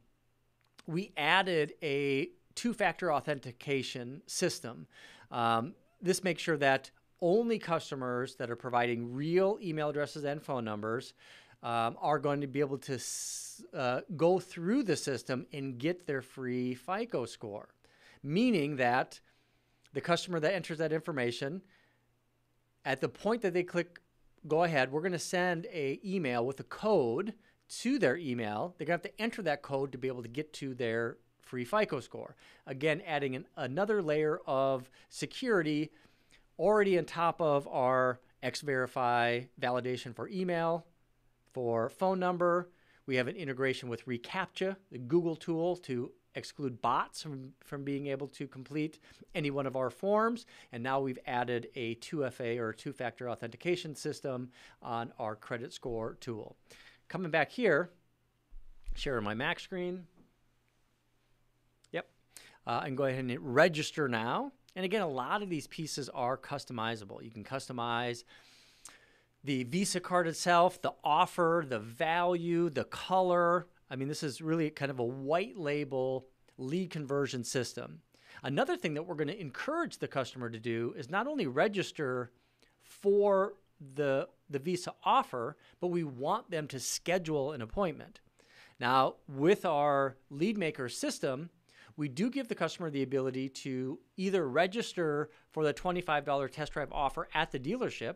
we 0.87 1.11
added 1.17 1.73
a 1.81 2.29
two-factor 2.55 3.11
authentication 3.11 4.21
system. 4.27 4.87
Um, 5.31 5.73
this 6.01 6.23
makes 6.23 6.41
sure 6.41 6.57
that 6.57 6.91
only 7.21 7.59
customers 7.59 8.35
that 8.35 8.49
are 8.49 8.55
providing 8.55 9.13
real 9.13 9.57
email 9.61 9.89
addresses 9.89 10.23
and 10.23 10.41
phone 10.41 10.65
numbers 10.65 11.13
um, 11.63 11.97
are 11.99 12.19
going 12.19 12.41
to 12.41 12.47
be 12.47 12.59
able 12.59 12.77
to 12.77 12.99
uh, 13.73 14.01
go 14.15 14.39
through 14.39 14.83
the 14.83 14.95
system 14.95 15.47
and 15.53 15.77
get 15.77 16.05
their 16.05 16.21
free 16.21 16.75
FICO 16.75 17.25
score, 17.25 17.69
meaning 18.21 18.75
that 18.75 19.19
the 19.93 20.01
customer 20.01 20.39
that 20.39 20.53
enters 20.53 20.77
that 20.77 20.91
information, 20.91 21.61
at 22.83 23.01
the 23.01 23.09
point 23.09 23.41
that 23.41 23.53
they 23.53 23.63
click 23.63 23.99
go 24.47 24.63
ahead, 24.63 24.91
we're 24.91 25.01
going 25.01 25.11
to 25.11 25.19
send 25.19 25.65
a 25.71 25.99
email 26.05 26.45
with 26.45 26.59
a 26.59 26.63
code 26.63 27.33
to 27.67 27.99
their 27.99 28.17
email. 28.17 28.75
They're 28.77 28.87
going 28.87 28.99
to 28.99 29.07
have 29.07 29.15
to 29.15 29.21
enter 29.21 29.41
that 29.43 29.61
code 29.61 29.91
to 29.91 29.97
be 29.97 30.07
able 30.07 30.23
to 30.23 30.29
get 30.29 30.53
to 30.53 30.73
their 30.73 31.17
free 31.41 31.65
FICO 31.65 31.99
score. 31.99 32.35
Again, 32.65 33.01
adding 33.05 33.35
an, 33.35 33.45
another 33.55 34.01
layer 34.01 34.39
of 34.45 34.89
security 35.09 35.91
already 36.57 36.97
on 36.97 37.05
top 37.05 37.41
of 37.41 37.67
our 37.67 38.19
X-Verify 38.41 39.41
validation 39.59 40.15
for 40.15 40.27
email, 40.29 40.85
for 41.53 41.89
phone 41.89 42.19
number. 42.19 42.69
We 43.07 43.15
have 43.15 43.27
an 43.27 43.35
integration 43.35 43.89
with 43.89 44.05
reCAPTCHA, 44.05 44.75
the 44.91 44.97
Google 44.97 45.35
tool 45.35 45.75
to 45.77 46.11
exclude 46.35 46.81
bots 46.81 47.21
from, 47.21 47.53
from 47.63 47.83
being 47.83 48.07
able 48.07 48.27
to 48.27 48.47
complete 48.47 48.99
any 49.33 49.51
one 49.51 49.65
of 49.65 49.75
our 49.75 49.89
forms. 49.89 50.45
And 50.71 50.83
now 50.83 50.99
we've 50.99 51.19
added 51.25 51.69
a 51.75 51.95
2FA 51.95 52.59
or 52.59 52.73
two 52.73 52.91
factor 52.91 53.29
authentication 53.29 53.95
system 53.95 54.49
on 54.81 55.13
our 55.17 55.35
credit 55.35 55.73
score 55.73 56.17
tool. 56.19 56.57
Coming 57.07 57.31
back 57.31 57.51
here, 57.51 57.91
sharing 58.95 59.23
my 59.23 59.33
Mac 59.33 59.59
screen. 59.59 60.05
Yep. 61.91 62.07
Uh, 62.65 62.81
and 62.85 62.97
go 62.97 63.05
ahead 63.05 63.19
and 63.19 63.29
hit 63.29 63.41
register 63.41 64.07
now. 64.07 64.51
And 64.75 64.83
again, 64.83 65.01
a 65.01 65.07
lot 65.07 65.41
of 65.41 65.49
these 65.49 65.67
pieces 65.67 66.09
are 66.09 66.37
customizable. 66.37 67.23
You 67.23 67.31
can 67.31 67.43
customize 67.43 68.23
the 69.43 69.63
Visa 69.63 69.99
card 69.99 70.27
itself, 70.27 70.81
the 70.81 70.93
offer, 71.03 71.63
the 71.67 71.79
value, 71.79 72.69
the 72.69 72.83
color. 72.85 73.67
I 73.89 73.95
mean, 73.95 74.07
this 74.07 74.23
is 74.23 74.41
really 74.41 74.69
kind 74.71 74.89
of 74.89 74.99
a 74.99 75.03
white 75.03 75.57
label 75.57 76.27
lead 76.57 76.89
conversion 76.89 77.43
system. 77.43 78.01
Another 78.43 78.75
thing 78.75 78.95
that 78.95 79.03
we're 79.03 79.15
going 79.15 79.27
to 79.27 79.39
encourage 79.39 79.99
the 79.99 80.07
customer 80.07 80.49
to 80.49 80.59
do 80.59 80.93
is 80.97 81.09
not 81.09 81.27
only 81.27 81.47
register 81.47 82.31
for 82.81 83.53
the, 83.95 84.27
the 84.49 84.59
Visa 84.59 84.93
offer, 85.03 85.57
but 85.79 85.87
we 85.87 86.03
want 86.03 86.51
them 86.51 86.67
to 86.67 86.79
schedule 86.79 87.51
an 87.51 87.61
appointment. 87.61 88.19
Now, 88.79 89.15
with 89.27 89.65
our 89.65 90.17
lead 90.29 90.57
maker 90.57 90.89
system, 90.89 91.49
we 91.97 92.09
do 92.09 92.29
give 92.29 92.47
the 92.47 92.55
customer 92.55 92.89
the 92.89 93.03
ability 93.03 93.49
to 93.49 93.99
either 94.17 94.47
register 94.47 95.29
for 95.51 95.63
the 95.63 95.73
$25 95.73 96.51
test 96.51 96.73
drive 96.73 96.91
offer 96.91 97.29
at 97.33 97.51
the 97.51 97.59
dealership, 97.59 98.15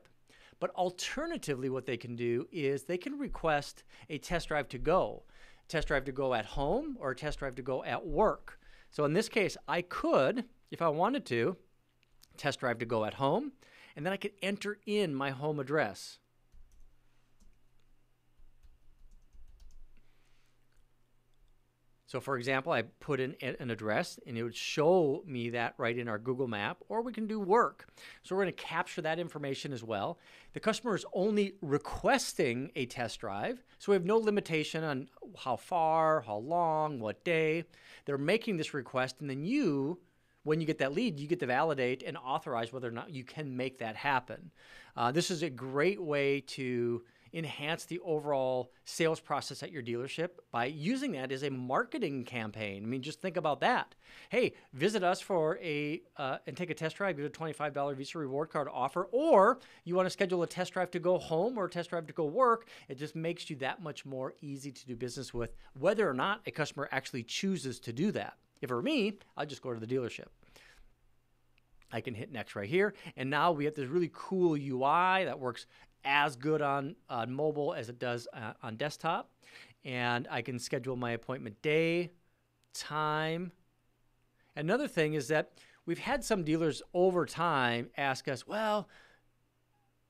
but 0.60 0.72
alternatively, 0.72 1.70
what 1.70 1.86
they 1.86 1.96
can 1.96 2.16
do 2.16 2.46
is 2.52 2.84
they 2.84 2.98
can 2.98 3.18
request 3.18 3.84
a 4.10 4.18
test 4.18 4.50
drive 4.50 4.68
to 4.70 4.78
go, 4.78 5.24
test 5.70 5.88
drive 5.88 6.04
to 6.06 6.12
go 6.12 6.34
at 6.34 6.46
home 6.46 6.98
or 7.00 7.12
a 7.12 7.16
test 7.16 7.40
drive 7.40 7.56
to 7.56 7.62
go 7.62 7.84
at 7.86 8.06
work. 8.06 8.60
So 8.92 9.06
in 9.06 9.14
this 9.14 9.30
case, 9.30 9.56
I 9.68 9.82
could, 9.82 10.46
if 10.72 10.82
I 10.82 10.90
wanted 10.90 11.26
to, 11.28 11.56
test 12.36 12.60
drive 12.60 12.80
to 12.80 12.86
go 12.86 13.06
at 13.06 13.14
home, 13.14 13.54
and 14.00 14.06
then 14.06 14.14
I 14.14 14.18
could 14.18 14.32
enter 14.42 14.78
in 14.86 15.14
my 15.14 15.32
home 15.32 15.60
address. 15.60 16.20
So 22.06 22.22
for 22.22 22.38
example, 22.38 22.72
I 22.72 22.84
put 22.84 23.20
in 23.20 23.36
an 23.42 23.70
address 23.70 24.18
and 24.26 24.38
it 24.38 24.44
would 24.44 24.56
show 24.56 25.22
me 25.28 25.50
that 25.50 25.74
right 25.78 25.98
in 25.98 26.08
our 26.08 26.18
Google 26.18 26.48
map, 26.48 26.78
or 26.88 27.02
we 27.02 27.12
can 27.12 27.28
do 27.28 27.42
work. 27.42 27.90
So 28.24 28.38
we're 28.38 28.44
going 28.44 28.56
to 28.56 28.64
capture 28.64 29.02
that 29.02 29.20
information 29.20 29.74
as 29.74 29.84
well. 29.84 30.18
The 30.54 30.62
customer 30.62 30.96
is 30.96 31.06
only 31.14 31.56
requesting 31.62 32.72
a 32.78 32.86
test 32.86 33.20
drive, 33.20 33.62
so 33.80 33.92
we 33.92 33.98
have 33.98 34.06
no 34.06 34.18
limitation 34.18 34.82
on 34.82 35.10
how 35.38 35.58
far, 35.58 36.22
how 36.22 36.38
long, 36.38 37.02
what 37.02 37.26
day. 37.26 37.66
They're 38.06 38.18
making 38.18 38.56
this 38.56 38.74
request, 38.74 39.18
and 39.20 39.30
then 39.30 39.44
you, 39.44 40.00
when 40.50 40.60
you 40.60 40.66
get 40.66 40.80
that 40.80 40.94
lead, 40.94 41.20
you 41.20 41.28
get 41.28 41.40
to 41.40 41.46
validate 41.46 42.02
and 42.02 42.18
authorize 42.18 42.74
whether 42.74 42.88
or 42.88 42.92
not 42.92 43.12
you 43.12 43.24
can 43.24 43.56
make 43.56 43.78
that 43.78 43.96
happen. 43.96 44.50
Uh, 44.98 45.12
this 45.12 45.30
is 45.30 45.44
a 45.44 45.50
great 45.50 46.02
way 46.02 46.42
to 46.42 47.04
enhance 47.32 47.86
the 47.86 48.00
overall 48.00 48.72
sales 48.86 49.20
process 49.20 49.62
at 49.62 49.72
your 49.72 49.84
dealership 49.84 50.30
by 50.52 50.66
using 50.66 51.12
that 51.12 51.32
as 51.32 51.44
a 51.44 51.52
marketing 51.52 52.24
campaign. 52.24 52.84
I 52.84 52.88
mean, 52.88 53.04
just 53.04 53.22
think 53.22 53.38
about 53.38 53.60
that. 53.60 53.94
Hey, 54.30 54.54
visit 54.74 55.04
us 55.04 55.22
for 55.22 55.60
a 55.62 56.02
uh, 56.18 56.38
and 56.48 56.58
take 56.58 56.72
a 56.72 56.74
test 56.74 56.96
drive, 56.96 57.18
get 57.18 57.26
a 57.26 57.30
twenty-five 57.30 57.72
dollar 57.72 57.94
Visa 57.94 58.18
reward 58.18 58.50
card 58.50 58.68
offer, 58.74 59.08
or 59.12 59.60
you 59.84 59.94
want 59.94 60.08
to 60.08 60.10
schedule 60.10 60.42
a 60.42 60.48
test 60.48 60.74
drive 60.74 60.90
to 60.90 61.00
go 61.00 61.20
home 61.20 61.60
or 61.60 61.66
a 61.66 61.70
test 61.70 61.92
drive 61.92 62.08
to 62.08 62.14
go 62.14 62.26
work. 62.26 62.68
It 62.88 62.98
just 62.98 63.16
makes 63.16 63.48
you 63.52 63.56
that 63.58 63.84
much 63.84 64.04
more 64.08 64.34
easy 64.42 64.72
to 64.72 64.88
do 64.88 64.96
business 64.96 65.32
with, 65.32 65.52
whether 65.80 66.10
or 66.10 66.16
not 66.16 66.42
a 66.48 66.52
customer 66.52 66.90
actually 66.92 67.22
chooses 67.22 67.80
to 67.82 67.94
do 67.94 68.12
that. 68.14 68.34
If 68.64 68.72
it 68.72 68.74
were 68.74 68.82
me, 68.82 69.20
I'd 69.38 69.50
just 69.50 69.62
go 69.62 69.72
to 69.72 69.80
the 69.80 69.88
dealership. 69.96 70.30
I 71.92 72.02
can 72.02 72.14
hit 72.14 72.32
next 72.32 72.56
right 72.56 72.70
here. 72.70 72.94
And 73.16 73.30
now 73.30 73.52
we 73.52 73.66
have 73.66 73.76
this 73.76 73.88
really 73.88 74.12
cool 74.14 74.54
UI 74.54 75.26
that 75.26 75.40
works 75.40 75.66
as 76.04 76.36
good 76.36 76.62
on, 76.62 76.96
on 77.10 77.32
mobile 77.32 77.74
as 77.74 77.90
it 77.90 78.00
does 78.00 78.28
uh, 78.34 78.54
on 78.64 78.76
desktop. 78.76 79.30
And 79.86 80.28
I 80.30 80.42
can 80.42 80.60
schedule 80.60 80.96
my 80.96 81.12
appointment 81.12 81.62
day, 81.62 82.12
time. 82.74 83.52
Another 84.56 84.88
thing 84.88 85.14
is 85.14 85.30
that 85.30 85.52
we've 85.86 86.00
had 86.00 86.24
some 86.24 86.44
dealers 86.44 86.82
over 86.94 87.26
time 87.26 87.90
ask 87.98 88.28
us, 88.28 88.46
well, 88.46 88.90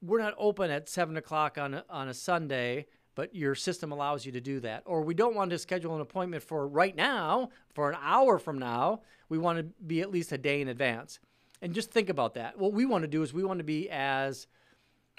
we're 0.01 0.21
not 0.21 0.33
open 0.37 0.71
at 0.71 0.89
seven 0.89 1.17
o'clock 1.17 1.57
on 1.57 1.73
a, 1.73 1.85
on 1.89 2.07
a 2.07 2.13
Sunday, 2.13 2.85
but 3.15 3.35
your 3.35 3.53
system 3.53 3.91
allows 3.91 4.25
you 4.25 4.31
to 4.31 4.41
do 4.41 4.59
that. 4.61 4.83
Or 4.85 5.01
we 5.01 5.13
don't 5.13 5.35
want 5.35 5.51
to 5.51 5.57
schedule 5.57 5.93
an 5.95 6.01
appointment 6.01 6.41
for 6.41 6.67
right 6.67 6.95
now, 6.95 7.49
for 7.73 7.89
an 7.89 7.97
hour 8.01 8.39
from 8.39 8.57
now. 8.57 9.01
We 9.27 9.37
want 9.37 9.59
to 9.59 9.63
be 9.85 10.01
at 10.01 10.09
least 10.09 10.31
a 10.31 10.37
day 10.37 10.61
in 10.61 10.69
advance. 10.69 11.19
And 11.61 11.73
just 11.73 11.91
think 11.91 12.09
about 12.09 12.35
that. 12.35 12.57
What 12.57 12.73
we 12.73 12.85
want 12.85 13.03
to 13.03 13.07
do 13.07 13.21
is 13.21 13.33
we 13.33 13.43
want 13.43 13.59
to 13.59 13.65
be 13.65 13.89
as 13.89 14.47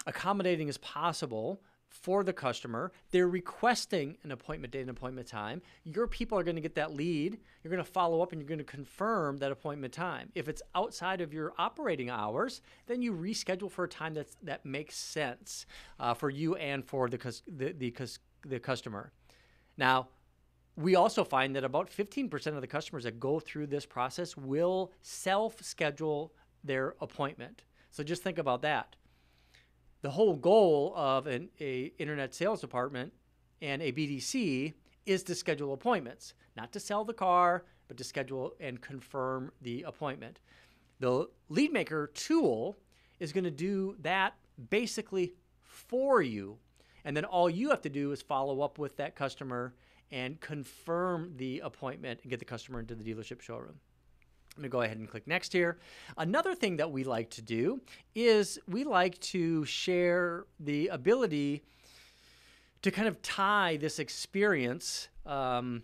accommodating 0.05 0.69
as 0.69 0.77
possible 0.77 1.61
for 1.91 2.23
the 2.23 2.33
customer. 2.33 2.91
They're 3.11 3.27
requesting 3.27 4.17
an 4.23 4.31
appointment 4.31 4.71
date 4.71 4.81
and 4.81 4.89
appointment 4.89 5.27
time. 5.27 5.61
Your 5.83 6.07
people 6.07 6.39
are 6.39 6.43
going 6.43 6.55
to 6.55 6.61
get 6.61 6.75
that 6.75 6.95
lead. 6.95 7.37
You're 7.61 7.71
going 7.71 7.83
to 7.83 7.91
follow 7.91 8.21
up 8.21 8.31
and 8.31 8.41
you're 8.41 8.47
going 8.47 8.59
to 8.59 8.63
confirm 8.63 9.37
that 9.37 9.51
appointment 9.51 9.93
time. 9.93 10.31
If 10.33 10.47
it's 10.47 10.61
outside 10.73 11.19
of 11.19 11.33
your 11.33 11.53
operating 11.57 12.09
hours, 12.09 12.61
then 12.87 13.01
you 13.01 13.13
reschedule 13.13 13.69
for 13.69 13.83
a 13.83 13.89
time 13.89 14.13
that's, 14.13 14.37
that 14.41 14.65
makes 14.65 14.95
sense 14.95 15.65
uh, 15.99 16.13
for 16.13 16.29
you 16.29 16.55
and 16.55 16.83
for 16.85 17.09
the, 17.09 17.17
the, 17.45 17.73
the, 17.73 18.17
the 18.47 18.59
customer. 18.59 19.11
Now, 19.77 20.07
we 20.81 20.95
also 20.95 21.23
find 21.23 21.55
that 21.55 21.63
about 21.63 21.89
15% 21.89 22.47
of 22.47 22.61
the 22.61 22.67
customers 22.67 23.03
that 23.03 23.19
go 23.19 23.39
through 23.39 23.67
this 23.67 23.85
process 23.85 24.35
will 24.37 24.91
self 25.01 25.61
schedule 25.63 26.33
their 26.63 26.95
appointment. 27.01 27.63
So 27.89 28.03
just 28.03 28.23
think 28.23 28.37
about 28.37 28.61
that 28.61 28.95
the 30.01 30.09
whole 30.09 30.35
goal 30.35 30.93
of 30.95 31.27
an 31.27 31.49
internet 31.59 32.33
sales 32.33 32.61
department 32.61 33.13
and 33.61 33.81
a 33.81 33.91
BDC 33.91 34.73
is 35.05 35.23
to 35.23 35.35
schedule 35.35 35.73
appointments, 35.73 36.33
not 36.57 36.71
to 36.73 36.79
sell 36.79 37.05
the 37.05 37.13
car, 37.13 37.65
but 37.87 37.97
to 37.97 38.03
schedule 38.03 38.53
and 38.59 38.81
confirm 38.81 39.51
the 39.61 39.83
appointment. 39.83 40.39
The 40.99 41.27
lead 41.49 41.71
maker 41.71 42.11
tool 42.13 42.77
is 43.19 43.31
going 43.31 43.43
to 43.43 43.51
do 43.51 43.95
that 44.01 44.33
basically 44.69 45.33
for 45.61 46.21
you. 46.21 46.57
And 47.05 47.15
then 47.15 47.25
all 47.25 47.49
you 47.49 47.69
have 47.69 47.81
to 47.81 47.89
do 47.89 48.11
is 48.11 48.21
follow 48.21 48.61
up 48.61 48.77
with 48.77 48.97
that 48.97 49.15
customer 49.15 49.73
and 50.11 50.39
confirm 50.39 51.33
the 51.37 51.59
appointment 51.59 52.19
and 52.23 52.29
get 52.29 52.39
the 52.39 52.45
customer 52.45 52.79
into 52.79 52.95
the 52.95 53.03
dealership 53.03 53.41
showroom. 53.41 53.79
I'm 54.55 54.63
going 54.63 54.69
to 54.69 54.69
go 54.69 54.81
ahead 54.81 54.97
and 54.97 55.09
click 55.09 55.27
next 55.27 55.53
here. 55.53 55.79
Another 56.17 56.53
thing 56.53 56.77
that 56.77 56.91
we 56.91 57.05
like 57.05 57.29
to 57.31 57.41
do 57.41 57.79
is 58.15 58.59
we 58.67 58.83
like 58.83 59.17
to 59.19 59.63
share 59.63 60.45
the 60.59 60.89
ability 60.89 61.63
to 62.81 62.91
kind 62.91 63.07
of 63.07 63.21
tie 63.21 63.77
this 63.77 63.99
experience. 63.99 65.07
Um, 65.25 65.83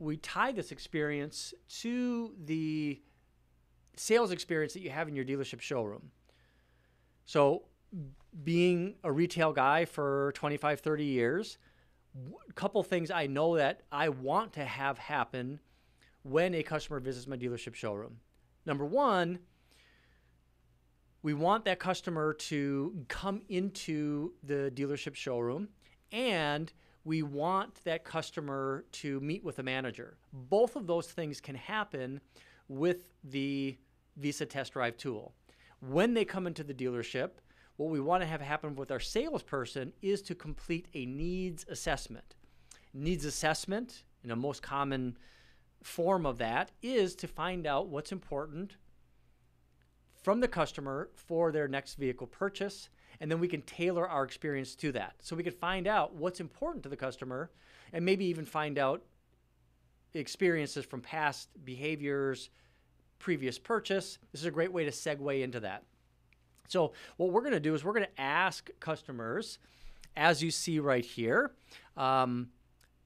we 0.00 0.16
tie 0.16 0.50
this 0.50 0.72
experience 0.72 1.54
to 1.80 2.32
the 2.44 3.00
sales 3.96 4.32
experience 4.32 4.72
that 4.72 4.80
you 4.80 4.90
have 4.90 5.06
in 5.06 5.14
your 5.14 5.24
dealership 5.24 5.60
showroom. 5.60 6.10
So, 7.26 7.64
being 8.44 8.94
a 9.04 9.12
retail 9.12 9.52
guy 9.52 9.84
for 9.84 10.32
25, 10.36 10.80
30 10.80 11.04
years, 11.04 11.58
a 12.48 12.52
couple 12.54 12.82
things 12.82 13.10
I 13.10 13.26
know 13.26 13.56
that 13.56 13.82
I 13.90 14.08
want 14.08 14.52
to 14.54 14.64
have 14.64 14.98
happen 14.98 15.60
when 16.22 16.54
a 16.54 16.62
customer 16.62 17.00
visits 17.00 17.26
my 17.26 17.36
dealership 17.36 17.74
showroom. 17.74 18.18
Number 18.66 18.84
one, 18.84 19.38
we 21.22 21.34
want 21.34 21.64
that 21.66 21.78
customer 21.78 22.32
to 22.34 23.04
come 23.08 23.42
into 23.48 24.32
the 24.42 24.72
dealership 24.74 25.14
showroom 25.14 25.68
and 26.12 26.72
we 27.04 27.22
want 27.22 27.82
that 27.84 28.04
customer 28.04 28.84
to 28.92 29.20
meet 29.20 29.42
with 29.42 29.58
a 29.58 29.62
manager. 29.62 30.16
Both 30.32 30.76
of 30.76 30.86
those 30.86 31.06
things 31.06 31.40
can 31.40 31.54
happen 31.54 32.20
with 32.68 33.12
the 33.24 33.78
Visa 34.16 34.46
Test 34.46 34.74
Drive 34.74 34.96
tool. 34.96 35.34
When 35.80 36.14
they 36.14 36.24
come 36.24 36.46
into 36.46 36.62
the 36.62 36.74
dealership, 36.74 37.30
what 37.80 37.88
we 37.88 37.98
want 37.98 38.22
to 38.22 38.26
have 38.26 38.42
happen 38.42 38.76
with 38.76 38.90
our 38.90 39.00
salesperson 39.00 39.90
is 40.02 40.20
to 40.20 40.34
complete 40.34 40.86
a 40.92 41.06
needs 41.06 41.64
assessment. 41.66 42.34
Needs 42.92 43.24
assessment, 43.24 44.02
in 44.22 44.30
a 44.30 44.36
most 44.36 44.62
common 44.62 45.16
form 45.82 46.26
of 46.26 46.36
that, 46.36 46.72
is 46.82 47.14
to 47.14 47.26
find 47.26 47.66
out 47.66 47.88
what's 47.88 48.12
important 48.12 48.76
from 50.22 50.40
the 50.40 50.48
customer 50.48 51.08
for 51.14 51.52
their 51.52 51.68
next 51.68 51.94
vehicle 51.94 52.26
purchase. 52.26 52.90
And 53.18 53.30
then 53.30 53.40
we 53.40 53.48
can 53.48 53.62
tailor 53.62 54.06
our 54.06 54.24
experience 54.24 54.74
to 54.74 54.92
that. 54.92 55.14
So 55.20 55.34
we 55.34 55.42
can 55.42 55.54
find 55.54 55.86
out 55.86 56.14
what's 56.14 56.38
important 56.40 56.82
to 56.82 56.90
the 56.90 56.98
customer 56.98 57.50
and 57.94 58.04
maybe 58.04 58.26
even 58.26 58.44
find 58.44 58.78
out 58.78 59.02
experiences 60.12 60.84
from 60.84 61.00
past 61.00 61.48
behaviors, 61.64 62.50
previous 63.18 63.58
purchase. 63.58 64.18
This 64.32 64.42
is 64.42 64.46
a 64.46 64.50
great 64.50 64.70
way 64.70 64.84
to 64.84 64.90
segue 64.90 65.42
into 65.42 65.60
that. 65.60 65.84
So, 66.70 66.92
what 67.16 67.32
we're 67.32 67.40
going 67.40 67.52
to 67.52 67.60
do 67.60 67.74
is 67.74 67.84
we're 67.84 67.92
going 67.92 68.06
to 68.06 68.20
ask 68.20 68.70
customers, 68.78 69.58
as 70.16 70.40
you 70.40 70.52
see 70.52 70.78
right 70.78 71.04
here, 71.04 71.50
um, 71.96 72.50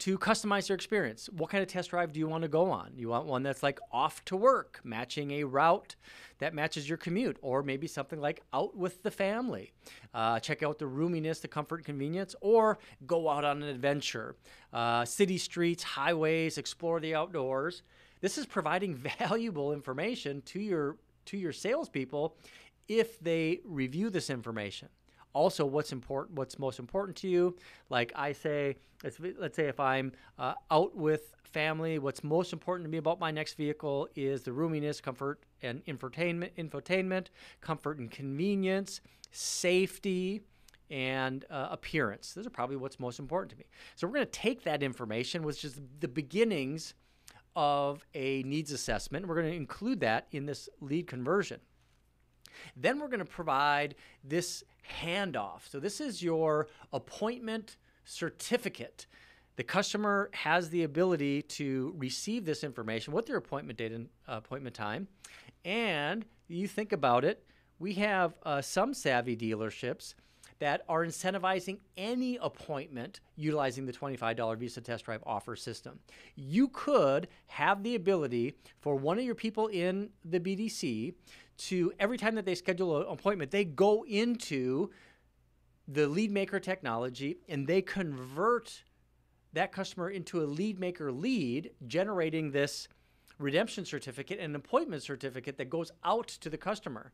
to 0.01 0.19
customize 0.19 0.67
their 0.67 0.75
experience. 0.75 1.31
What 1.31 1.49
kind 1.49 1.63
of 1.63 1.69
test 1.69 1.89
drive 1.89 2.13
do 2.13 2.21
you 2.21 2.29
want 2.29 2.43
to 2.43 2.49
go 2.49 2.71
on? 2.71 2.93
You 2.95 3.09
want 3.09 3.25
one 3.25 3.43
that's 3.43 3.63
like 3.63 3.81
off 3.91 4.23
to 4.27 4.37
work, 4.37 4.81
matching 4.85 5.31
a 5.31 5.45
route 5.45 5.97
that 6.41 6.53
matches 6.53 6.87
your 6.87 6.99
commute, 6.99 7.39
or 7.41 7.63
maybe 7.63 7.87
something 7.87 8.21
like 8.21 8.43
out 8.53 8.77
with 8.77 9.03
the 9.03 9.11
family. 9.11 9.73
Uh, 10.13 10.41
check 10.41 10.63
out 10.63 10.79
the 10.79 10.85
roominess, 10.85 11.41
the 11.41 11.49
comfort, 11.49 11.77
and 11.77 11.87
convenience, 11.87 12.35
or 12.43 12.79
go 13.07 13.31
out 13.31 13.47
on 13.47 13.63
an 13.63 13.69
adventure. 13.71 14.37
Uh, 14.75 15.07
city 15.07 15.39
streets, 15.39 15.83
highways, 15.83 16.59
explore 16.59 17.01
the 17.01 17.15
outdoors. 17.15 17.83
This 18.21 18.37
is 18.37 18.45
providing 18.45 18.95
valuable 19.19 19.73
information 19.73 20.43
to 20.43 20.61
your 20.61 20.97
to 21.27 21.37
your 21.37 21.53
salespeople 21.53 22.37
if 22.89 23.19
they 23.21 23.61
review 23.65 24.11
this 24.11 24.31
information. 24.31 24.89
Also 25.33 25.67
what's 25.67 25.93
important 25.93 26.39
what's 26.39 26.59
most 26.59 26.79
important 26.79 27.17
to 27.19 27.29
you? 27.29 27.57
Like 27.91 28.13
i 28.15 28.33
say 28.33 28.77
let's, 29.03 29.19
let's 29.39 29.57
say 29.57 29.67
if 29.67 29.81
i'm 29.81 30.13
uh, 30.39 30.55
out 30.71 30.97
with 30.97 31.35
family 31.43 31.99
what's 31.99 32.25
most 32.25 32.53
important 32.53 32.85
to 32.85 32.91
me 32.91 32.99
about 32.99 33.21
my 33.21 33.31
next 33.31 33.55
vehicle 33.55 34.09
is 34.17 34.43
the 34.43 34.51
roominess 34.51 35.01
comfort 35.01 35.41
and 35.63 35.85
infotainment 35.87 36.51
infotainment 36.57 37.27
comfort 37.61 37.99
and 37.99 38.11
convenience 38.11 39.01
safety 39.31 40.43
and 40.91 41.45
uh, 41.51 41.69
appearance. 41.71 42.35
Those 42.35 42.47
are 42.47 42.51
probably 42.51 42.77
what's 42.77 43.01
most 43.01 43.19
important 43.19 43.51
to 43.53 43.57
me. 43.57 43.65
So 43.97 44.07
we're 44.07 44.15
going 44.15 44.27
to 44.27 44.33
take 44.33 44.63
that 44.65 44.83
information 44.83 45.43
which 45.43 45.65
is 45.65 45.81
the 46.01 46.09
beginnings 46.09 46.95
of 47.57 48.05
a 48.15 48.43
needs 48.43 48.73
assessment. 48.73 49.27
We're 49.27 49.37
going 49.37 49.51
to 49.51 49.57
include 49.57 50.01
that 50.01 50.27
in 50.33 50.47
this 50.47 50.69
lead 50.81 51.07
conversion 51.07 51.61
then 52.77 52.99
we're 52.99 53.09
going 53.09 53.19
to 53.19 53.25
provide 53.25 53.95
this 54.23 54.65
handoff. 55.03 55.69
So 55.69 55.81
this 55.81 56.01
is 56.01 56.23
your 56.23 56.69
appointment 56.93 57.77
certificate. 58.05 59.07
The 59.57 59.65
customer 59.65 60.31
has 60.33 60.71
the 60.71 60.83
ability 60.83 61.43
to 61.43 61.95
receive 61.97 62.45
this 62.45 62.65
information 62.65 63.13
with 63.13 63.27
their 63.27 63.37
appointment 63.37 63.79
date 63.79 63.93
and 63.93 64.09
uh, 64.29 64.37
appointment 64.37 64.75
time. 64.75 65.07
And 65.65 66.25
you 66.49 66.69
think 66.69 66.93
about 66.93 67.25
it, 67.25 67.45
we 67.79 67.95
have 67.95 68.35
uh, 68.43 68.61
some 68.61 68.95
savvy 68.95 69.37
dealerships 69.37 70.15
that 70.59 70.83
are 70.89 71.05
incentivizing 71.05 71.79
any 71.97 72.39
appointment 72.41 73.21
utilizing 73.37 73.87
the 73.87 73.93
$25 73.93 74.57
Visa 74.57 74.81
test 74.81 75.05
drive 75.05 75.23
offer 75.27 75.57
system. 75.57 75.99
You 76.37 76.69
could 76.69 77.29
have 77.49 77.83
the 77.83 77.95
ability 77.97 78.57
for 78.81 78.97
one 78.97 79.19
of 79.19 79.25
your 79.25 79.35
people 79.35 79.67
in 79.69 80.11
the 80.25 80.41
BDC 80.41 81.15
to 81.57 81.93
every 81.99 82.19
time 82.19 82.35
that 82.35 82.45
they 82.45 82.55
schedule 82.55 83.01
an 83.01 83.07
appointment, 83.09 83.51
they 83.51 83.65
go 83.65 84.05
into 84.05 84.91
the 85.87 86.07
lead 86.07 86.31
maker 86.31 86.59
technology 86.59 87.39
and 87.49 87.67
they 87.67 87.83
convert 87.83 88.83
that 89.53 89.73
customer 89.73 90.11
into 90.11 90.43
a 90.43 90.47
lead 90.47 90.79
maker 90.79 91.13
lead, 91.13 91.71
generating 91.87 92.51
this 92.51 92.89
redemption 93.39 93.85
certificate 93.85 94.39
and 94.39 94.51
an 94.51 94.57
appointment 94.57 95.03
certificate 95.03 95.59
that 95.59 95.71
goes 95.71 95.91
out 96.05 96.29
to 96.29 96.51
the 96.51 96.59
customer. 96.59 97.13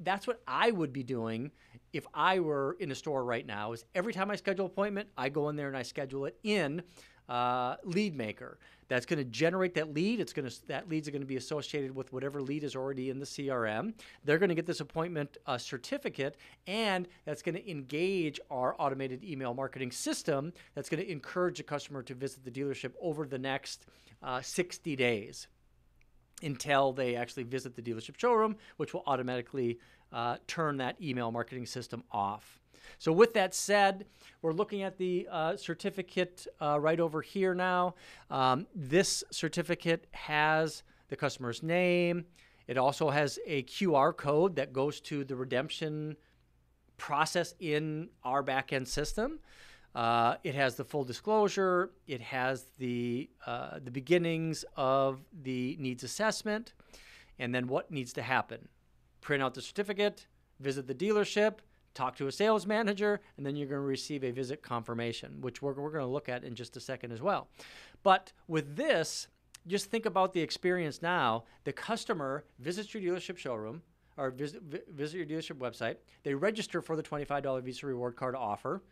That's 0.00 0.26
what 0.26 0.42
I 0.46 0.70
would 0.70 0.92
be 0.92 1.02
doing 1.02 1.52
if 1.92 2.06
I 2.12 2.40
were 2.40 2.76
in 2.80 2.90
a 2.90 2.94
store 2.94 3.24
right 3.24 3.46
now. 3.46 3.72
Is 3.72 3.84
every 3.94 4.12
time 4.12 4.30
I 4.30 4.36
schedule 4.36 4.66
an 4.66 4.72
appointment, 4.72 5.08
I 5.16 5.28
go 5.28 5.48
in 5.48 5.56
there 5.56 5.68
and 5.68 5.76
I 5.76 5.82
schedule 5.82 6.24
it 6.24 6.38
in 6.42 6.82
uh, 7.28 7.76
lead 7.84 8.14
maker 8.14 8.58
that's 8.88 9.06
going 9.06 9.18
to 9.18 9.24
generate 9.24 9.74
that 9.74 9.92
lead. 9.94 10.20
It's 10.20 10.32
going 10.32 10.48
to 10.48 10.66
that 10.68 10.88
leads 10.88 11.08
are 11.08 11.10
going 11.10 11.22
to 11.22 11.26
be 11.26 11.36
associated 11.36 11.94
with 11.94 12.12
whatever 12.12 12.40
lead 12.42 12.64
is 12.64 12.76
already 12.76 13.10
in 13.10 13.18
the 13.18 13.26
CRM. 13.26 13.94
They're 14.24 14.38
going 14.38 14.48
to 14.48 14.54
get 14.54 14.66
this 14.66 14.80
appointment 14.80 15.36
uh, 15.46 15.58
certificate, 15.58 16.36
and 16.66 17.08
that's 17.24 17.42
going 17.42 17.54
to 17.54 17.70
engage 17.70 18.40
our 18.50 18.74
automated 18.78 19.24
email 19.24 19.54
marketing 19.54 19.90
system. 19.90 20.52
That's 20.74 20.88
going 20.88 21.02
to 21.02 21.10
encourage 21.10 21.60
a 21.60 21.64
customer 21.64 22.02
to 22.02 22.14
visit 22.14 22.44
the 22.44 22.50
dealership 22.50 22.92
over 23.00 23.26
the 23.26 23.38
next 23.38 23.86
uh, 24.22 24.40
60 24.40 24.96
days 24.96 25.48
until 26.42 26.92
they 26.92 27.16
actually 27.16 27.44
visit 27.44 27.74
the 27.74 27.82
dealership 27.82 28.18
showroom, 28.18 28.56
which 28.76 28.92
will 28.92 29.02
automatically 29.06 29.78
uh, 30.14 30.36
turn 30.46 30.78
that 30.78 30.96
email 31.02 31.30
marketing 31.30 31.66
system 31.66 32.04
off. 32.12 32.60
So, 32.98 33.12
with 33.12 33.34
that 33.34 33.54
said, 33.54 34.06
we're 34.40 34.52
looking 34.52 34.82
at 34.82 34.96
the 34.96 35.26
uh, 35.30 35.56
certificate 35.56 36.46
uh, 36.62 36.78
right 36.80 37.00
over 37.00 37.20
here 37.20 37.54
now. 37.54 37.96
Um, 38.30 38.66
this 38.74 39.24
certificate 39.30 40.06
has 40.12 40.84
the 41.08 41.16
customer's 41.16 41.62
name. 41.62 42.24
It 42.68 42.78
also 42.78 43.10
has 43.10 43.38
a 43.44 43.64
QR 43.64 44.16
code 44.16 44.56
that 44.56 44.72
goes 44.72 45.00
to 45.02 45.24
the 45.24 45.36
redemption 45.36 46.16
process 46.96 47.54
in 47.58 48.08
our 48.22 48.42
backend 48.42 48.86
system. 48.86 49.40
Uh, 49.94 50.36
it 50.44 50.54
has 50.54 50.76
the 50.76 50.84
full 50.84 51.04
disclosure. 51.04 51.90
It 52.06 52.20
has 52.20 52.66
the 52.78 53.28
uh, 53.46 53.80
the 53.82 53.90
beginnings 53.90 54.64
of 54.76 55.24
the 55.42 55.76
needs 55.80 56.04
assessment, 56.04 56.74
and 57.38 57.54
then 57.54 57.66
what 57.66 57.90
needs 57.90 58.12
to 58.14 58.22
happen. 58.22 58.68
Print 59.24 59.42
out 59.42 59.54
the 59.54 59.62
certificate, 59.62 60.26
visit 60.60 60.86
the 60.86 60.94
dealership, 60.94 61.54
talk 61.94 62.14
to 62.14 62.26
a 62.26 62.32
sales 62.32 62.66
manager, 62.66 63.22
and 63.38 63.46
then 63.46 63.56
you're 63.56 63.66
going 63.66 63.80
to 63.80 63.86
receive 63.86 64.22
a 64.22 64.30
visit 64.30 64.62
confirmation, 64.62 65.40
which 65.40 65.62
we're, 65.62 65.72
we're 65.72 65.90
going 65.90 66.04
to 66.04 66.10
look 66.10 66.28
at 66.28 66.44
in 66.44 66.54
just 66.54 66.76
a 66.76 66.80
second 66.80 67.10
as 67.10 67.22
well. 67.22 67.48
But 68.02 68.32
with 68.48 68.76
this, 68.76 69.28
just 69.66 69.90
think 69.90 70.04
about 70.04 70.34
the 70.34 70.42
experience 70.42 71.00
now. 71.00 71.44
The 71.64 71.72
customer 71.72 72.44
visits 72.58 72.92
your 72.92 73.02
dealership 73.02 73.38
showroom 73.38 73.80
or 74.18 74.28
visit, 74.28 74.62
visit 74.92 75.16
your 75.16 75.26
dealership 75.26 75.56
website. 75.56 75.96
They 76.22 76.34
register 76.34 76.82
for 76.82 76.94
the 76.94 77.02
$25 77.02 77.62
Visa 77.62 77.86
reward 77.86 78.16
card 78.16 78.36
offer. 78.36 78.82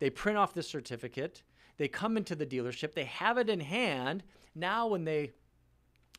They 0.00 0.10
print 0.10 0.36
off 0.36 0.52
the 0.52 0.62
certificate. 0.62 1.42
They 1.78 1.88
come 1.88 2.18
into 2.18 2.36
the 2.36 2.44
dealership. 2.44 2.92
They 2.92 3.04
have 3.04 3.38
it 3.38 3.48
in 3.48 3.60
hand. 3.60 4.22
Now, 4.54 4.86
when 4.86 5.04
they 5.04 5.32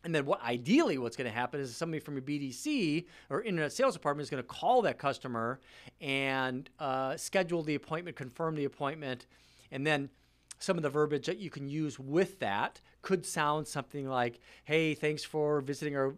and 0.03 0.15
then 0.15 0.25
what 0.25 0.41
ideally 0.41 0.97
what's 0.97 1.17
going 1.17 1.29
to 1.29 1.35
happen 1.35 1.59
is 1.59 1.75
somebody 1.75 1.99
from 1.99 2.15
your 2.15 2.21
BDC 2.21 3.05
or 3.29 3.41
internet 3.41 3.73
sales 3.73 3.93
department 3.93 4.23
is 4.23 4.29
going 4.29 4.41
to 4.41 4.47
call 4.47 4.81
that 4.83 4.97
customer 4.97 5.59
and 5.99 6.69
uh, 6.79 7.17
schedule 7.17 7.63
the 7.63 7.75
appointment, 7.75 8.15
confirm 8.15 8.55
the 8.55 8.65
appointment, 8.65 9.25
and 9.71 9.85
then 9.85 10.09
some 10.59 10.77
of 10.77 10.83
the 10.83 10.89
verbiage 10.89 11.25
that 11.25 11.37
you 11.37 11.49
can 11.49 11.69
use 11.69 11.99
with 11.99 12.39
that 12.39 12.81
could 13.01 13.25
sound 13.25 13.67
something 13.67 14.07
like, 14.07 14.39
"Hey, 14.65 14.93
thanks 14.93 15.23
for 15.23 15.61
visiting 15.61 15.95
our 15.95 16.15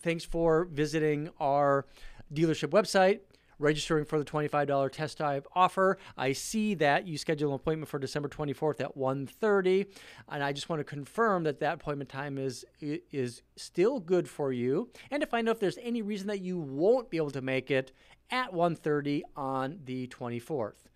thanks 0.00 0.24
for 0.24 0.64
visiting 0.64 1.30
our 1.40 1.86
dealership 2.32 2.70
website 2.70 3.20
registering 3.58 4.04
for 4.04 4.18
the 4.18 4.24
$25 4.24 4.90
test 4.92 5.18
drive 5.18 5.46
offer. 5.54 5.98
I 6.16 6.32
see 6.32 6.74
that 6.74 7.06
you 7.06 7.18
schedule 7.18 7.50
an 7.50 7.56
appointment 7.56 7.88
for 7.88 7.98
December 7.98 8.28
24th 8.28 8.80
at 8.80 8.96
1:30, 8.96 9.86
and 10.28 10.42
I 10.42 10.52
just 10.52 10.68
want 10.68 10.80
to 10.80 10.84
confirm 10.84 11.44
that 11.44 11.60
that 11.60 11.74
appointment 11.74 12.10
time 12.10 12.38
is 12.38 12.64
is 12.80 13.42
still 13.56 14.00
good 14.00 14.28
for 14.28 14.52
you, 14.52 14.90
and 15.10 15.20
to 15.20 15.26
find 15.26 15.48
out 15.48 15.56
if 15.56 15.60
there's 15.60 15.78
any 15.78 16.02
reason 16.02 16.28
that 16.28 16.40
you 16.40 16.58
won't 16.58 17.10
be 17.10 17.16
able 17.16 17.30
to 17.30 17.42
make 17.42 17.70
it 17.70 17.92
at 18.30 18.52
1:30 18.52 19.22
on 19.36 19.80
the 19.84 20.06
24th. 20.08 20.88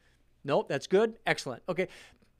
Nope, 0.44 0.68
that's 0.68 0.86
good. 0.86 1.18
Excellent. 1.26 1.62
Okay. 1.68 1.88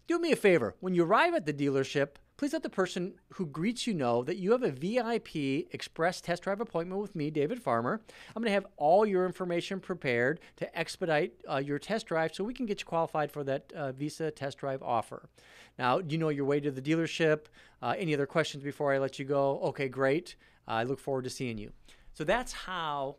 Do 0.08 0.18
me 0.18 0.32
a 0.32 0.37
favor. 0.37 0.74
When 0.80 0.94
you 0.94 1.04
arrive 1.04 1.32
at 1.35 1.46
the 1.46 1.52
dealership, 1.52 2.16
please 2.37 2.53
let 2.53 2.62
the 2.62 2.68
person 2.68 3.14
who 3.35 3.47
greets 3.47 3.87
you 3.87 3.95
know 3.95 4.23
that 4.25 4.37
you 4.37 4.53
have 4.53 4.62
a 4.62 4.71
VIP 4.71 5.66
express 5.73 6.21
test 6.21 6.42
drive 6.42 6.61
appointment 6.61 7.01
with 7.01 7.14
me, 7.14 7.31
David 7.31 7.62
Farmer. 7.62 8.01
I'm 8.35 8.42
going 8.42 8.51
to 8.51 8.55
have 8.55 8.66
all 8.77 9.07
your 9.07 9.27
information 9.27 9.81
prepared 9.81 10.40
to 10.57 10.79
expedite 10.79 11.35
uh, 11.49 11.59
your 11.59 11.79
test 11.79 12.07
drive 12.07 12.35
so 12.35 12.45
we 12.45 12.55
can 12.55 12.66
get 12.66 12.81
you 12.81 12.87
qualified 12.87 13.31
for 13.31 13.45
that 13.45 13.73
uh, 13.75 13.92
Visa 13.92 14.31
test 14.31 14.59
drive 14.59 14.83
offer. 14.83 15.29
Now, 15.79 16.01
do 16.01 16.12
you 16.14 16.18
know 16.18 16.31
your 16.31 16.45
way 16.45 16.61
to 16.61 16.71
the 16.71 16.83
dealership? 16.83 17.47
Uh, 17.81 17.95
any 17.97 18.14
other 18.14 18.27
questions 18.27 18.62
before 18.62 18.92
I 18.92 18.99
let 18.99 19.18
you 19.18 19.25
go? 19.25 19.61
Okay, 19.64 19.88
great. 19.88 20.37
I 20.66 20.85
look 20.85 21.01
forward 21.01 21.25
to 21.25 21.31
seeing 21.31 21.59
you. 21.59 21.73
So 22.14 22.25
that's 22.25 22.53
how 22.53 23.16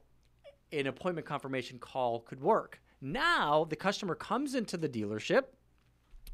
an 0.72 0.88
appointment 0.88 1.28
confirmation 1.28 1.80
call 1.80 2.20
could 2.22 2.42
work. 2.42 2.82
Now, 3.02 3.66
the 3.66 3.76
customer 3.76 4.16
comes 4.16 4.56
into 4.56 4.78
the 4.78 4.90
dealership 4.90 5.44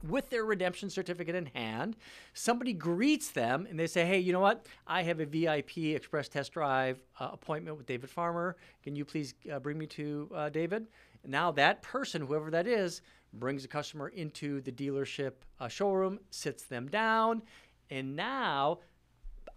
with 0.08 0.30
their 0.30 0.46
redemption 0.46 0.90
certificate 0.90 1.36
in 1.36 1.48
hand. 1.48 1.96
Somebody 2.34 2.74
greets 2.74 3.32
them 3.32 3.68
and 3.70 3.80
they 3.80 3.88
say, 3.88 4.06
Hey, 4.06 4.20
you 4.20 4.32
know 4.32 4.40
what? 4.40 4.66
I 4.88 5.04
have 5.04 5.20
a 5.20 5.26
VIP 5.26 5.78
express 5.78 6.30
test 6.30 6.54
drive 6.54 7.02
uh, 7.20 7.30
appointment 7.34 7.78
with 7.78 7.86
David 7.86 8.10
Farmer. 8.10 8.56
Can 8.84 8.96
you 8.96 9.06
please 9.06 9.34
uh, 9.52 9.60
bring 9.60 9.78
me 9.78 9.88
to 9.88 10.30
uh, 10.34 10.50
David? 10.50 10.88
Now 11.26 11.52
that 11.52 11.82
person, 11.82 12.22
whoever 12.22 12.50
that 12.52 12.68
is, 12.68 13.02
brings 13.34 13.62
the 13.62 13.68
customer 13.68 14.08
into 14.10 14.62
the 14.62 14.72
dealership 14.72 15.34
uh, 15.60 15.68
showroom, 15.68 16.20
sits 16.32 16.64
them 16.64 16.88
down, 16.88 17.44
and 17.90 18.16
now 18.16 18.80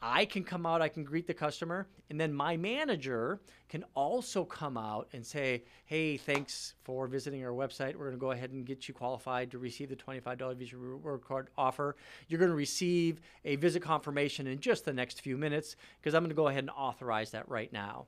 I 0.03 0.25
can 0.25 0.43
come 0.43 0.67
out, 0.67 0.83
I 0.83 0.89
can 0.89 1.05
greet 1.05 1.29
the 1.29 1.35
customer, 1.35 1.87
and 2.11 2.21
then 2.21 2.33
my 2.33 2.57
manager 2.57 3.41
can 3.69 3.85
also 3.95 4.45
come 4.45 4.77
out 4.77 5.09
and 5.13 5.25
say, 5.25 5.63
Hey, 5.85 6.17
thanks 6.17 6.75
for 6.83 7.07
visiting 7.07 7.45
our 7.45 7.53
website. 7.53 7.95
We're 7.95 8.07
going 8.07 8.17
to 8.17 8.21
go 8.21 8.33
ahead 8.33 8.51
and 8.51 8.67
get 8.67 8.89
you 8.89 8.95
qualified 8.95 9.53
to 9.53 9.59
receive 9.59 9.89
the 9.89 9.97
$25 9.97 10.57
Visa 10.57 10.77
Reward 10.77 11.23
Card 11.23 11.51
offer. 11.57 11.97
You're 12.27 12.41
going 12.41 12.51
to 12.51 12.57
receive 12.57 13.21
a 13.45 13.55
visit 13.57 13.81
confirmation 13.81 14.49
in 14.49 14.59
just 14.59 14.85
the 14.85 14.93
next 14.93 15.21
few 15.21 15.39
minutes 15.39 15.77
because 16.01 16.15
I'm 16.15 16.23
going 16.23 16.31
to 16.31 16.37
go 16.37 16.49
ahead 16.49 16.65
and 16.65 16.71
authorize 16.71 17.31
that 17.31 17.49
right 17.49 17.73
now. 17.73 18.07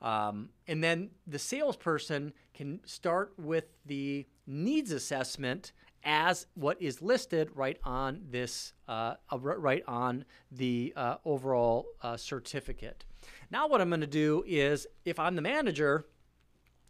Um, 0.00 0.48
and 0.66 0.82
then 0.82 1.10
the 1.26 1.38
salesperson 1.38 2.32
can 2.54 2.80
start 2.84 3.32
with 3.36 3.64
the 3.86 4.26
needs 4.46 4.92
assessment 4.92 5.72
as 6.04 6.46
what 6.54 6.80
is 6.80 7.00
listed 7.00 7.50
right 7.54 7.78
on 7.84 8.22
this, 8.30 8.72
uh, 8.88 9.14
uh 9.30 9.38
right 9.38 9.82
on 9.86 10.24
the 10.50 10.92
uh, 10.96 11.16
overall 11.24 11.86
uh, 12.02 12.16
certificate. 12.16 13.04
Now, 13.50 13.68
what 13.68 13.80
I'm 13.80 13.88
going 13.88 14.00
to 14.00 14.06
do 14.06 14.42
is, 14.46 14.86
if 15.04 15.18
I'm 15.18 15.36
the 15.36 15.42
manager, 15.42 16.06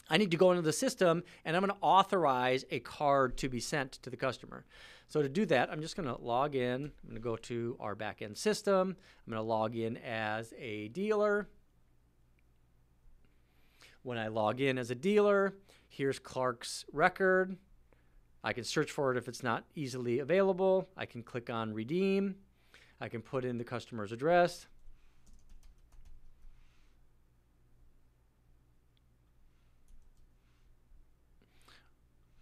I 0.09 0.17
need 0.17 0.31
to 0.31 0.37
go 0.37 0.51
into 0.51 0.63
the 0.63 0.73
system 0.73 1.23
and 1.45 1.57
I'm 1.57 1.63
going 1.63 1.73
to 1.73 1.81
authorize 1.81 2.65
a 2.71 2.81
card 2.81 3.37
to 3.39 3.49
be 3.49 3.61
sent 3.61 3.93
to 4.03 4.11
the 4.11 4.17
customer. 4.17 4.65
So 5.09 5.23
to 5.23 5.29
do 5.29 5.47
that, 5.47 5.71
I'm 5.71 5.81
just 5.81 5.97
going 5.97 6.09
to 6.09 6.21
log 6.23 6.55
in. 6.55 6.85
I'm 6.85 7.09
going 7.09 7.15
to 7.15 7.21
go 7.21 7.37
to 7.37 7.77
our 7.81 7.95
backend 7.95 8.37
system. 8.37 8.97
I'm 9.27 9.31
going 9.33 9.43
to 9.43 9.49
log 9.49 9.77
in 9.77 9.97
as 9.99 10.53
a 10.59 10.89
dealer. 10.89 11.49
When 14.03 14.19
I 14.19 14.29
log 14.29 14.61
in 14.61 14.79
as 14.79 14.91
a 14.91 14.95
dealer, 14.95 15.55
here's 15.89 16.19
Clark's 16.19 16.85
record. 16.93 17.57
I 18.45 18.53
can 18.53 18.65
search 18.65 18.91
for 18.91 19.13
it 19.13 19.19
if 19.19 19.29
it's 19.29 19.43
not 19.43 19.65
easily 19.75 20.19
available. 20.19 20.89
I 20.97 21.07
can 21.07 21.23
click 21.23 21.49
on 21.49 21.73
redeem. 21.73 22.37
I 23.01 23.09
can 23.09 23.23
put 23.23 23.45
in 23.45 23.59
the 23.59 23.65
customer's 23.65 24.13
address. 24.13 24.67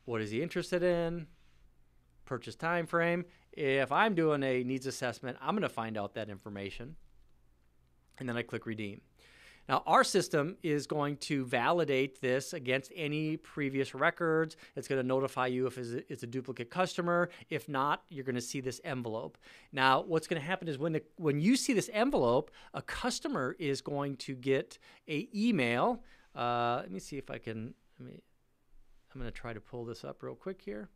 What 0.04 0.20
is 0.20 0.30
he 0.30 0.42
interested 0.42 0.82
in? 0.82 1.26
Purchase 2.24 2.56
time 2.56 2.86
frame. 2.86 3.24
If 3.52 3.92
I'm 3.92 4.14
doing 4.14 4.42
a 4.42 4.64
needs 4.64 4.86
assessment, 4.86 5.36
I'm 5.40 5.54
going 5.54 5.62
to 5.62 5.68
find 5.68 5.96
out 5.96 6.14
that 6.14 6.28
information. 6.28 6.96
And 8.18 8.28
then 8.28 8.36
I 8.36 8.42
click 8.42 8.66
redeem. 8.66 9.02
Now, 9.70 9.84
our 9.86 10.02
system 10.02 10.56
is 10.64 10.88
going 10.88 11.18
to 11.18 11.44
validate 11.44 12.20
this 12.20 12.54
against 12.54 12.90
any 12.96 13.36
previous 13.36 13.94
records. 13.94 14.56
It's 14.74 14.88
going 14.88 15.00
to 15.00 15.06
notify 15.06 15.46
you 15.46 15.68
if 15.68 15.78
it's 15.78 16.24
a 16.24 16.26
duplicate 16.26 16.70
customer. 16.70 17.30
If 17.50 17.68
not, 17.68 18.02
you're 18.08 18.24
going 18.24 18.34
to 18.34 18.40
see 18.40 18.60
this 18.60 18.80
envelope. 18.82 19.38
Now, 19.70 20.00
what's 20.02 20.26
going 20.26 20.42
to 20.42 20.46
happen 20.46 20.66
is 20.66 20.76
when 20.76 20.94
the, 20.94 21.02
when 21.18 21.40
you 21.40 21.54
see 21.54 21.72
this 21.72 21.88
envelope, 21.92 22.50
a 22.74 22.82
customer 22.82 23.54
is 23.60 23.80
going 23.80 24.16
to 24.16 24.34
get 24.34 24.76
a 25.08 25.28
email. 25.32 26.02
Uh, 26.34 26.78
let 26.80 26.90
me 26.90 26.98
see 26.98 27.16
if 27.16 27.30
I 27.30 27.38
can. 27.38 27.72
Let 28.00 28.08
me. 28.08 28.24
I'm 29.14 29.20
going 29.20 29.30
to 29.30 29.38
try 29.38 29.52
to 29.52 29.60
pull 29.60 29.84
this 29.84 30.02
up 30.02 30.24
real 30.24 30.34
quick 30.34 30.62
here. 30.64 30.88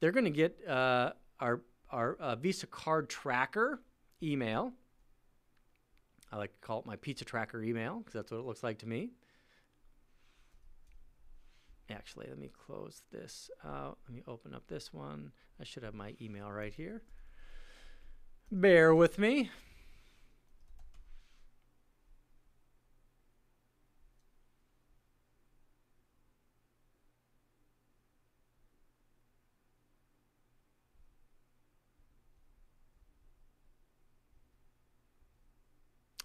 They're 0.00 0.10
going 0.10 0.24
to 0.24 0.30
get 0.30 0.58
uh, 0.68 1.12
our 1.38 1.60
our 1.90 2.14
uh, 2.14 2.36
Visa 2.36 2.66
card 2.66 3.08
tracker 3.08 3.80
email. 4.22 4.72
I 6.32 6.36
like 6.36 6.52
to 6.52 6.66
call 6.66 6.80
it 6.80 6.86
my 6.86 6.96
pizza 6.96 7.24
tracker 7.24 7.62
email 7.62 7.98
because 7.98 8.14
that's 8.14 8.30
what 8.30 8.38
it 8.40 8.46
looks 8.46 8.62
like 8.62 8.78
to 8.78 8.88
me. 8.88 9.10
Actually, 11.90 12.26
let 12.28 12.38
me 12.38 12.50
close 12.66 13.02
this 13.12 13.50
out. 13.64 13.98
Let 14.08 14.16
me 14.16 14.22
open 14.26 14.54
up 14.54 14.66
this 14.66 14.92
one. 14.92 15.32
I 15.60 15.64
should 15.64 15.82
have 15.82 15.94
my 15.94 16.14
email 16.20 16.50
right 16.50 16.72
here. 16.72 17.02
Bear 18.50 18.94
with 18.94 19.18
me. 19.18 19.50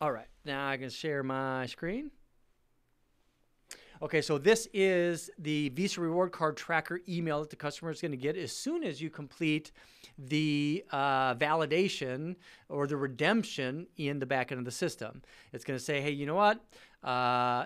All 0.01 0.13
right, 0.13 0.27
now 0.45 0.69
I 0.69 0.77
can 0.77 0.89
share 0.89 1.23
my 1.23 1.65
screen. 1.65 2.11
Okay, 4.01 4.21
so 4.21 4.37
this 4.37 4.65
is 4.73 5.29
the 5.37 5.67
Visa 5.69 5.99
Reward 5.99 6.31
Card 6.31 6.55
Tracker 6.55 7.01
email 7.09 7.41
that 7.41 7.49
the 7.49 7.57
customer 7.57 7.91
is 7.91 7.99
going 7.99 8.11
to 8.11 8.17
get 8.17 8.37
as 8.37 8.53
soon 8.53 8.85
as 8.85 9.01
you 9.01 9.09
complete 9.09 9.73
the 10.17 10.85
uh, 10.91 11.35
validation 11.35 12.37
or 12.69 12.87
the 12.87 12.95
redemption 12.95 13.87
in 13.97 14.19
the 14.19 14.25
back 14.25 14.53
end 14.53 14.59
of 14.59 14.63
the 14.63 14.71
system. 14.71 15.21
It's 15.51 15.65
going 15.65 15.77
to 15.77 15.83
say, 15.83 15.99
hey, 15.99 16.11
you 16.11 16.25
know 16.25 16.35
what? 16.35 16.63
Uh, 17.03 17.65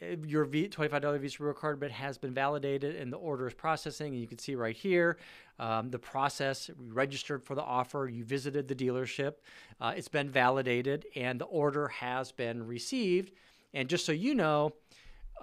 your 0.00 0.44
v- 0.44 0.68
$25 0.68 1.20
Visa 1.20 1.42
Reward 1.42 1.56
Card 1.56 1.80
bit 1.80 1.90
has 1.90 2.18
been 2.18 2.34
validated 2.34 2.96
and 2.96 3.12
the 3.12 3.16
order 3.16 3.46
is 3.46 3.54
processing. 3.54 4.12
And 4.12 4.20
you 4.20 4.26
can 4.26 4.38
see 4.38 4.54
right 4.54 4.76
here 4.76 5.18
um, 5.58 5.90
the 5.90 5.98
process. 5.98 6.70
Registered 6.78 7.42
for 7.42 7.54
the 7.54 7.62
offer, 7.62 8.08
you 8.12 8.24
visited 8.24 8.68
the 8.68 8.74
dealership, 8.74 9.34
uh, 9.80 9.94
it's 9.96 10.08
been 10.08 10.30
validated, 10.30 11.06
and 11.14 11.40
the 11.40 11.46
order 11.46 11.88
has 11.88 12.32
been 12.32 12.66
received. 12.66 13.32
And 13.74 13.88
just 13.88 14.04
so 14.04 14.12
you 14.12 14.34
know, 14.34 14.72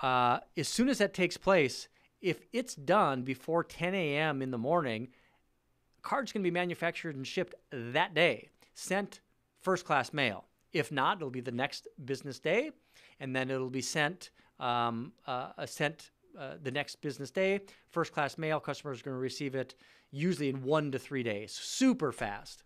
uh, 0.01 0.39
as 0.57 0.67
soon 0.67 0.89
as 0.89 0.97
that 0.99 1.13
takes 1.13 1.37
place, 1.37 1.87
if 2.21 2.45
it's 2.53 2.75
done 2.75 3.23
before 3.23 3.63
10 3.63 3.93
a.m. 3.93 4.41
in 4.41 4.51
the 4.51 4.57
morning, 4.57 5.09
card's 6.01 6.31
can 6.31 6.41
be 6.41 6.51
manufactured 6.51 7.15
and 7.15 7.27
shipped 7.27 7.53
that 7.71 8.13
day, 8.13 8.49
sent 8.73 9.21
first 9.61 9.85
class 9.85 10.13
mail. 10.13 10.45
If 10.71 10.91
not, 10.91 11.17
it'll 11.17 11.29
be 11.29 11.41
the 11.41 11.51
next 11.51 11.87
business 12.03 12.39
day, 12.39 12.71
and 13.19 13.35
then 13.35 13.51
it'll 13.51 13.69
be 13.69 13.81
sent 13.81 14.31
um, 14.59 15.13
uh, 15.27 15.65
sent 15.65 16.11
uh, 16.37 16.55
the 16.61 16.71
next 16.71 17.01
business 17.01 17.31
day. 17.31 17.61
First 17.89 18.11
class 18.11 18.37
mail, 18.37 18.59
customers 18.59 19.01
are 19.01 19.03
going 19.03 19.15
to 19.15 19.21
receive 19.21 19.55
it 19.55 19.75
usually 20.11 20.49
in 20.49 20.63
one 20.63 20.91
to 20.91 20.99
three 20.99 21.23
days, 21.23 21.51
super 21.51 22.11
fast. 22.11 22.63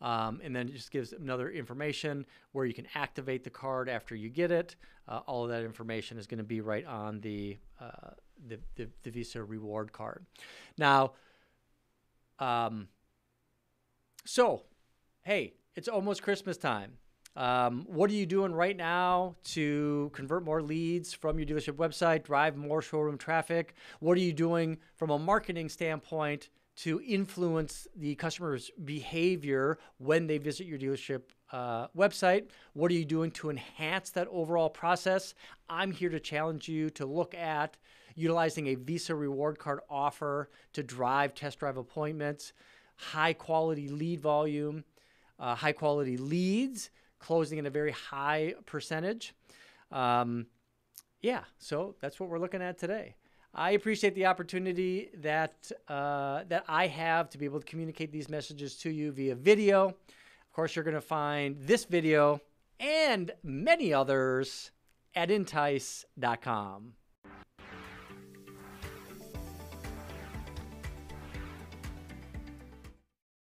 Um, 0.00 0.40
and 0.44 0.54
then 0.54 0.68
it 0.68 0.74
just 0.74 0.90
gives 0.90 1.12
another 1.12 1.50
information 1.50 2.24
where 2.52 2.64
you 2.64 2.74
can 2.74 2.86
activate 2.94 3.42
the 3.42 3.50
card 3.50 3.88
after 3.88 4.14
you 4.14 4.28
get 4.28 4.52
it. 4.52 4.76
Uh, 5.08 5.20
all 5.26 5.44
of 5.44 5.50
that 5.50 5.64
information 5.64 6.18
is 6.18 6.26
going 6.26 6.38
to 6.38 6.44
be 6.44 6.60
right 6.60 6.86
on 6.86 7.20
the, 7.20 7.58
uh, 7.80 8.10
the, 8.46 8.58
the, 8.76 8.88
the, 9.02 9.10
Visa 9.10 9.42
reward 9.42 9.92
card. 9.92 10.24
Now, 10.76 11.12
um, 12.38 12.88
so, 14.24 14.62
hey, 15.22 15.54
it's 15.74 15.88
almost 15.88 16.22
Christmas 16.22 16.56
time. 16.56 16.92
Um, 17.38 17.86
what 17.86 18.10
are 18.10 18.14
you 18.14 18.26
doing 18.26 18.52
right 18.52 18.76
now 18.76 19.36
to 19.44 20.10
convert 20.12 20.44
more 20.44 20.60
leads 20.60 21.14
from 21.14 21.38
your 21.38 21.46
dealership 21.46 21.76
website, 21.76 22.24
drive 22.24 22.56
more 22.56 22.82
showroom 22.82 23.16
traffic? 23.16 23.76
What 24.00 24.18
are 24.18 24.20
you 24.20 24.32
doing 24.32 24.78
from 24.96 25.10
a 25.10 25.20
marketing 25.20 25.68
standpoint 25.68 26.48
to 26.78 27.00
influence 27.00 27.86
the 27.94 28.16
customer's 28.16 28.72
behavior 28.84 29.78
when 29.98 30.26
they 30.26 30.38
visit 30.38 30.66
your 30.66 30.80
dealership 30.80 31.22
uh, 31.52 31.86
website? 31.96 32.48
What 32.72 32.90
are 32.90 32.94
you 32.94 33.04
doing 33.04 33.30
to 33.32 33.50
enhance 33.50 34.10
that 34.10 34.26
overall 34.32 34.68
process? 34.68 35.34
I'm 35.68 35.92
here 35.92 36.10
to 36.10 36.18
challenge 36.18 36.68
you 36.68 36.90
to 36.90 37.06
look 37.06 37.36
at 37.36 37.76
utilizing 38.16 38.66
a 38.66 38.74
Visa 38.74 39.14
reward 39.14 39.60
card 39.60 39.78
offer 39.88 40.50
to 40.72 40.82
drive 40.82 41.34
test 41.34 41.60
drive 41.60 41.76
appointments, 41.76 42.52
high 42.96 43.32
quality 43.32 43.88
lead 43.88 44.18
volume, 44.18 44.82
uh, 45.38 45.54
high 45.54 45.70
quality 45.70 46.16
leads 46.16 46.90
closing 47.18 47.58
in 47.58 47.66
a 47.66 47.70
very 47.70 47.92
high 47.92 48.54
percentage. 48.66 49.34
Um, 49.90 50.46
yeah, 51.20 51.44
so 51.58 51.96
that's 52.00 52.20
what 52.20 52.28
we're 52.28 52.38
looking 52.38 52.62
at 52.62 52.78
today. 52.78 53.16
I 53.54 53.72
appreciate 53.72 54.14
the 54.14 54.26
opportunity 54.26 55.10
that 55.18 55.72
uh, 55.88 56.44
that 56.48 56.64
I 56.68 56.86
have 56.86 57.30
to 57.30 57.38
be 57.38 57.44
able 57.44 57.60
to 57.60 57.66
communicate 57.66 58.12
these 58.12 58.28
messages 58.28 58.76
to 58.78 58.90
you 58.90 59.10
via 59.10 59.34
video. 59.34 59.88
Of 59.88 60.52
course, 60.52 60.76
you're 60.76 60.84
going 60.84 60.94
to 60.94 61.00
find 61.00 61.56
this 61.58 61.84
video 61.84 62.40
and 62.78 63.32
many 63.42 63.92
others 63.92 64.70
at 65.14 65.30
entice.com. 65.30 66.92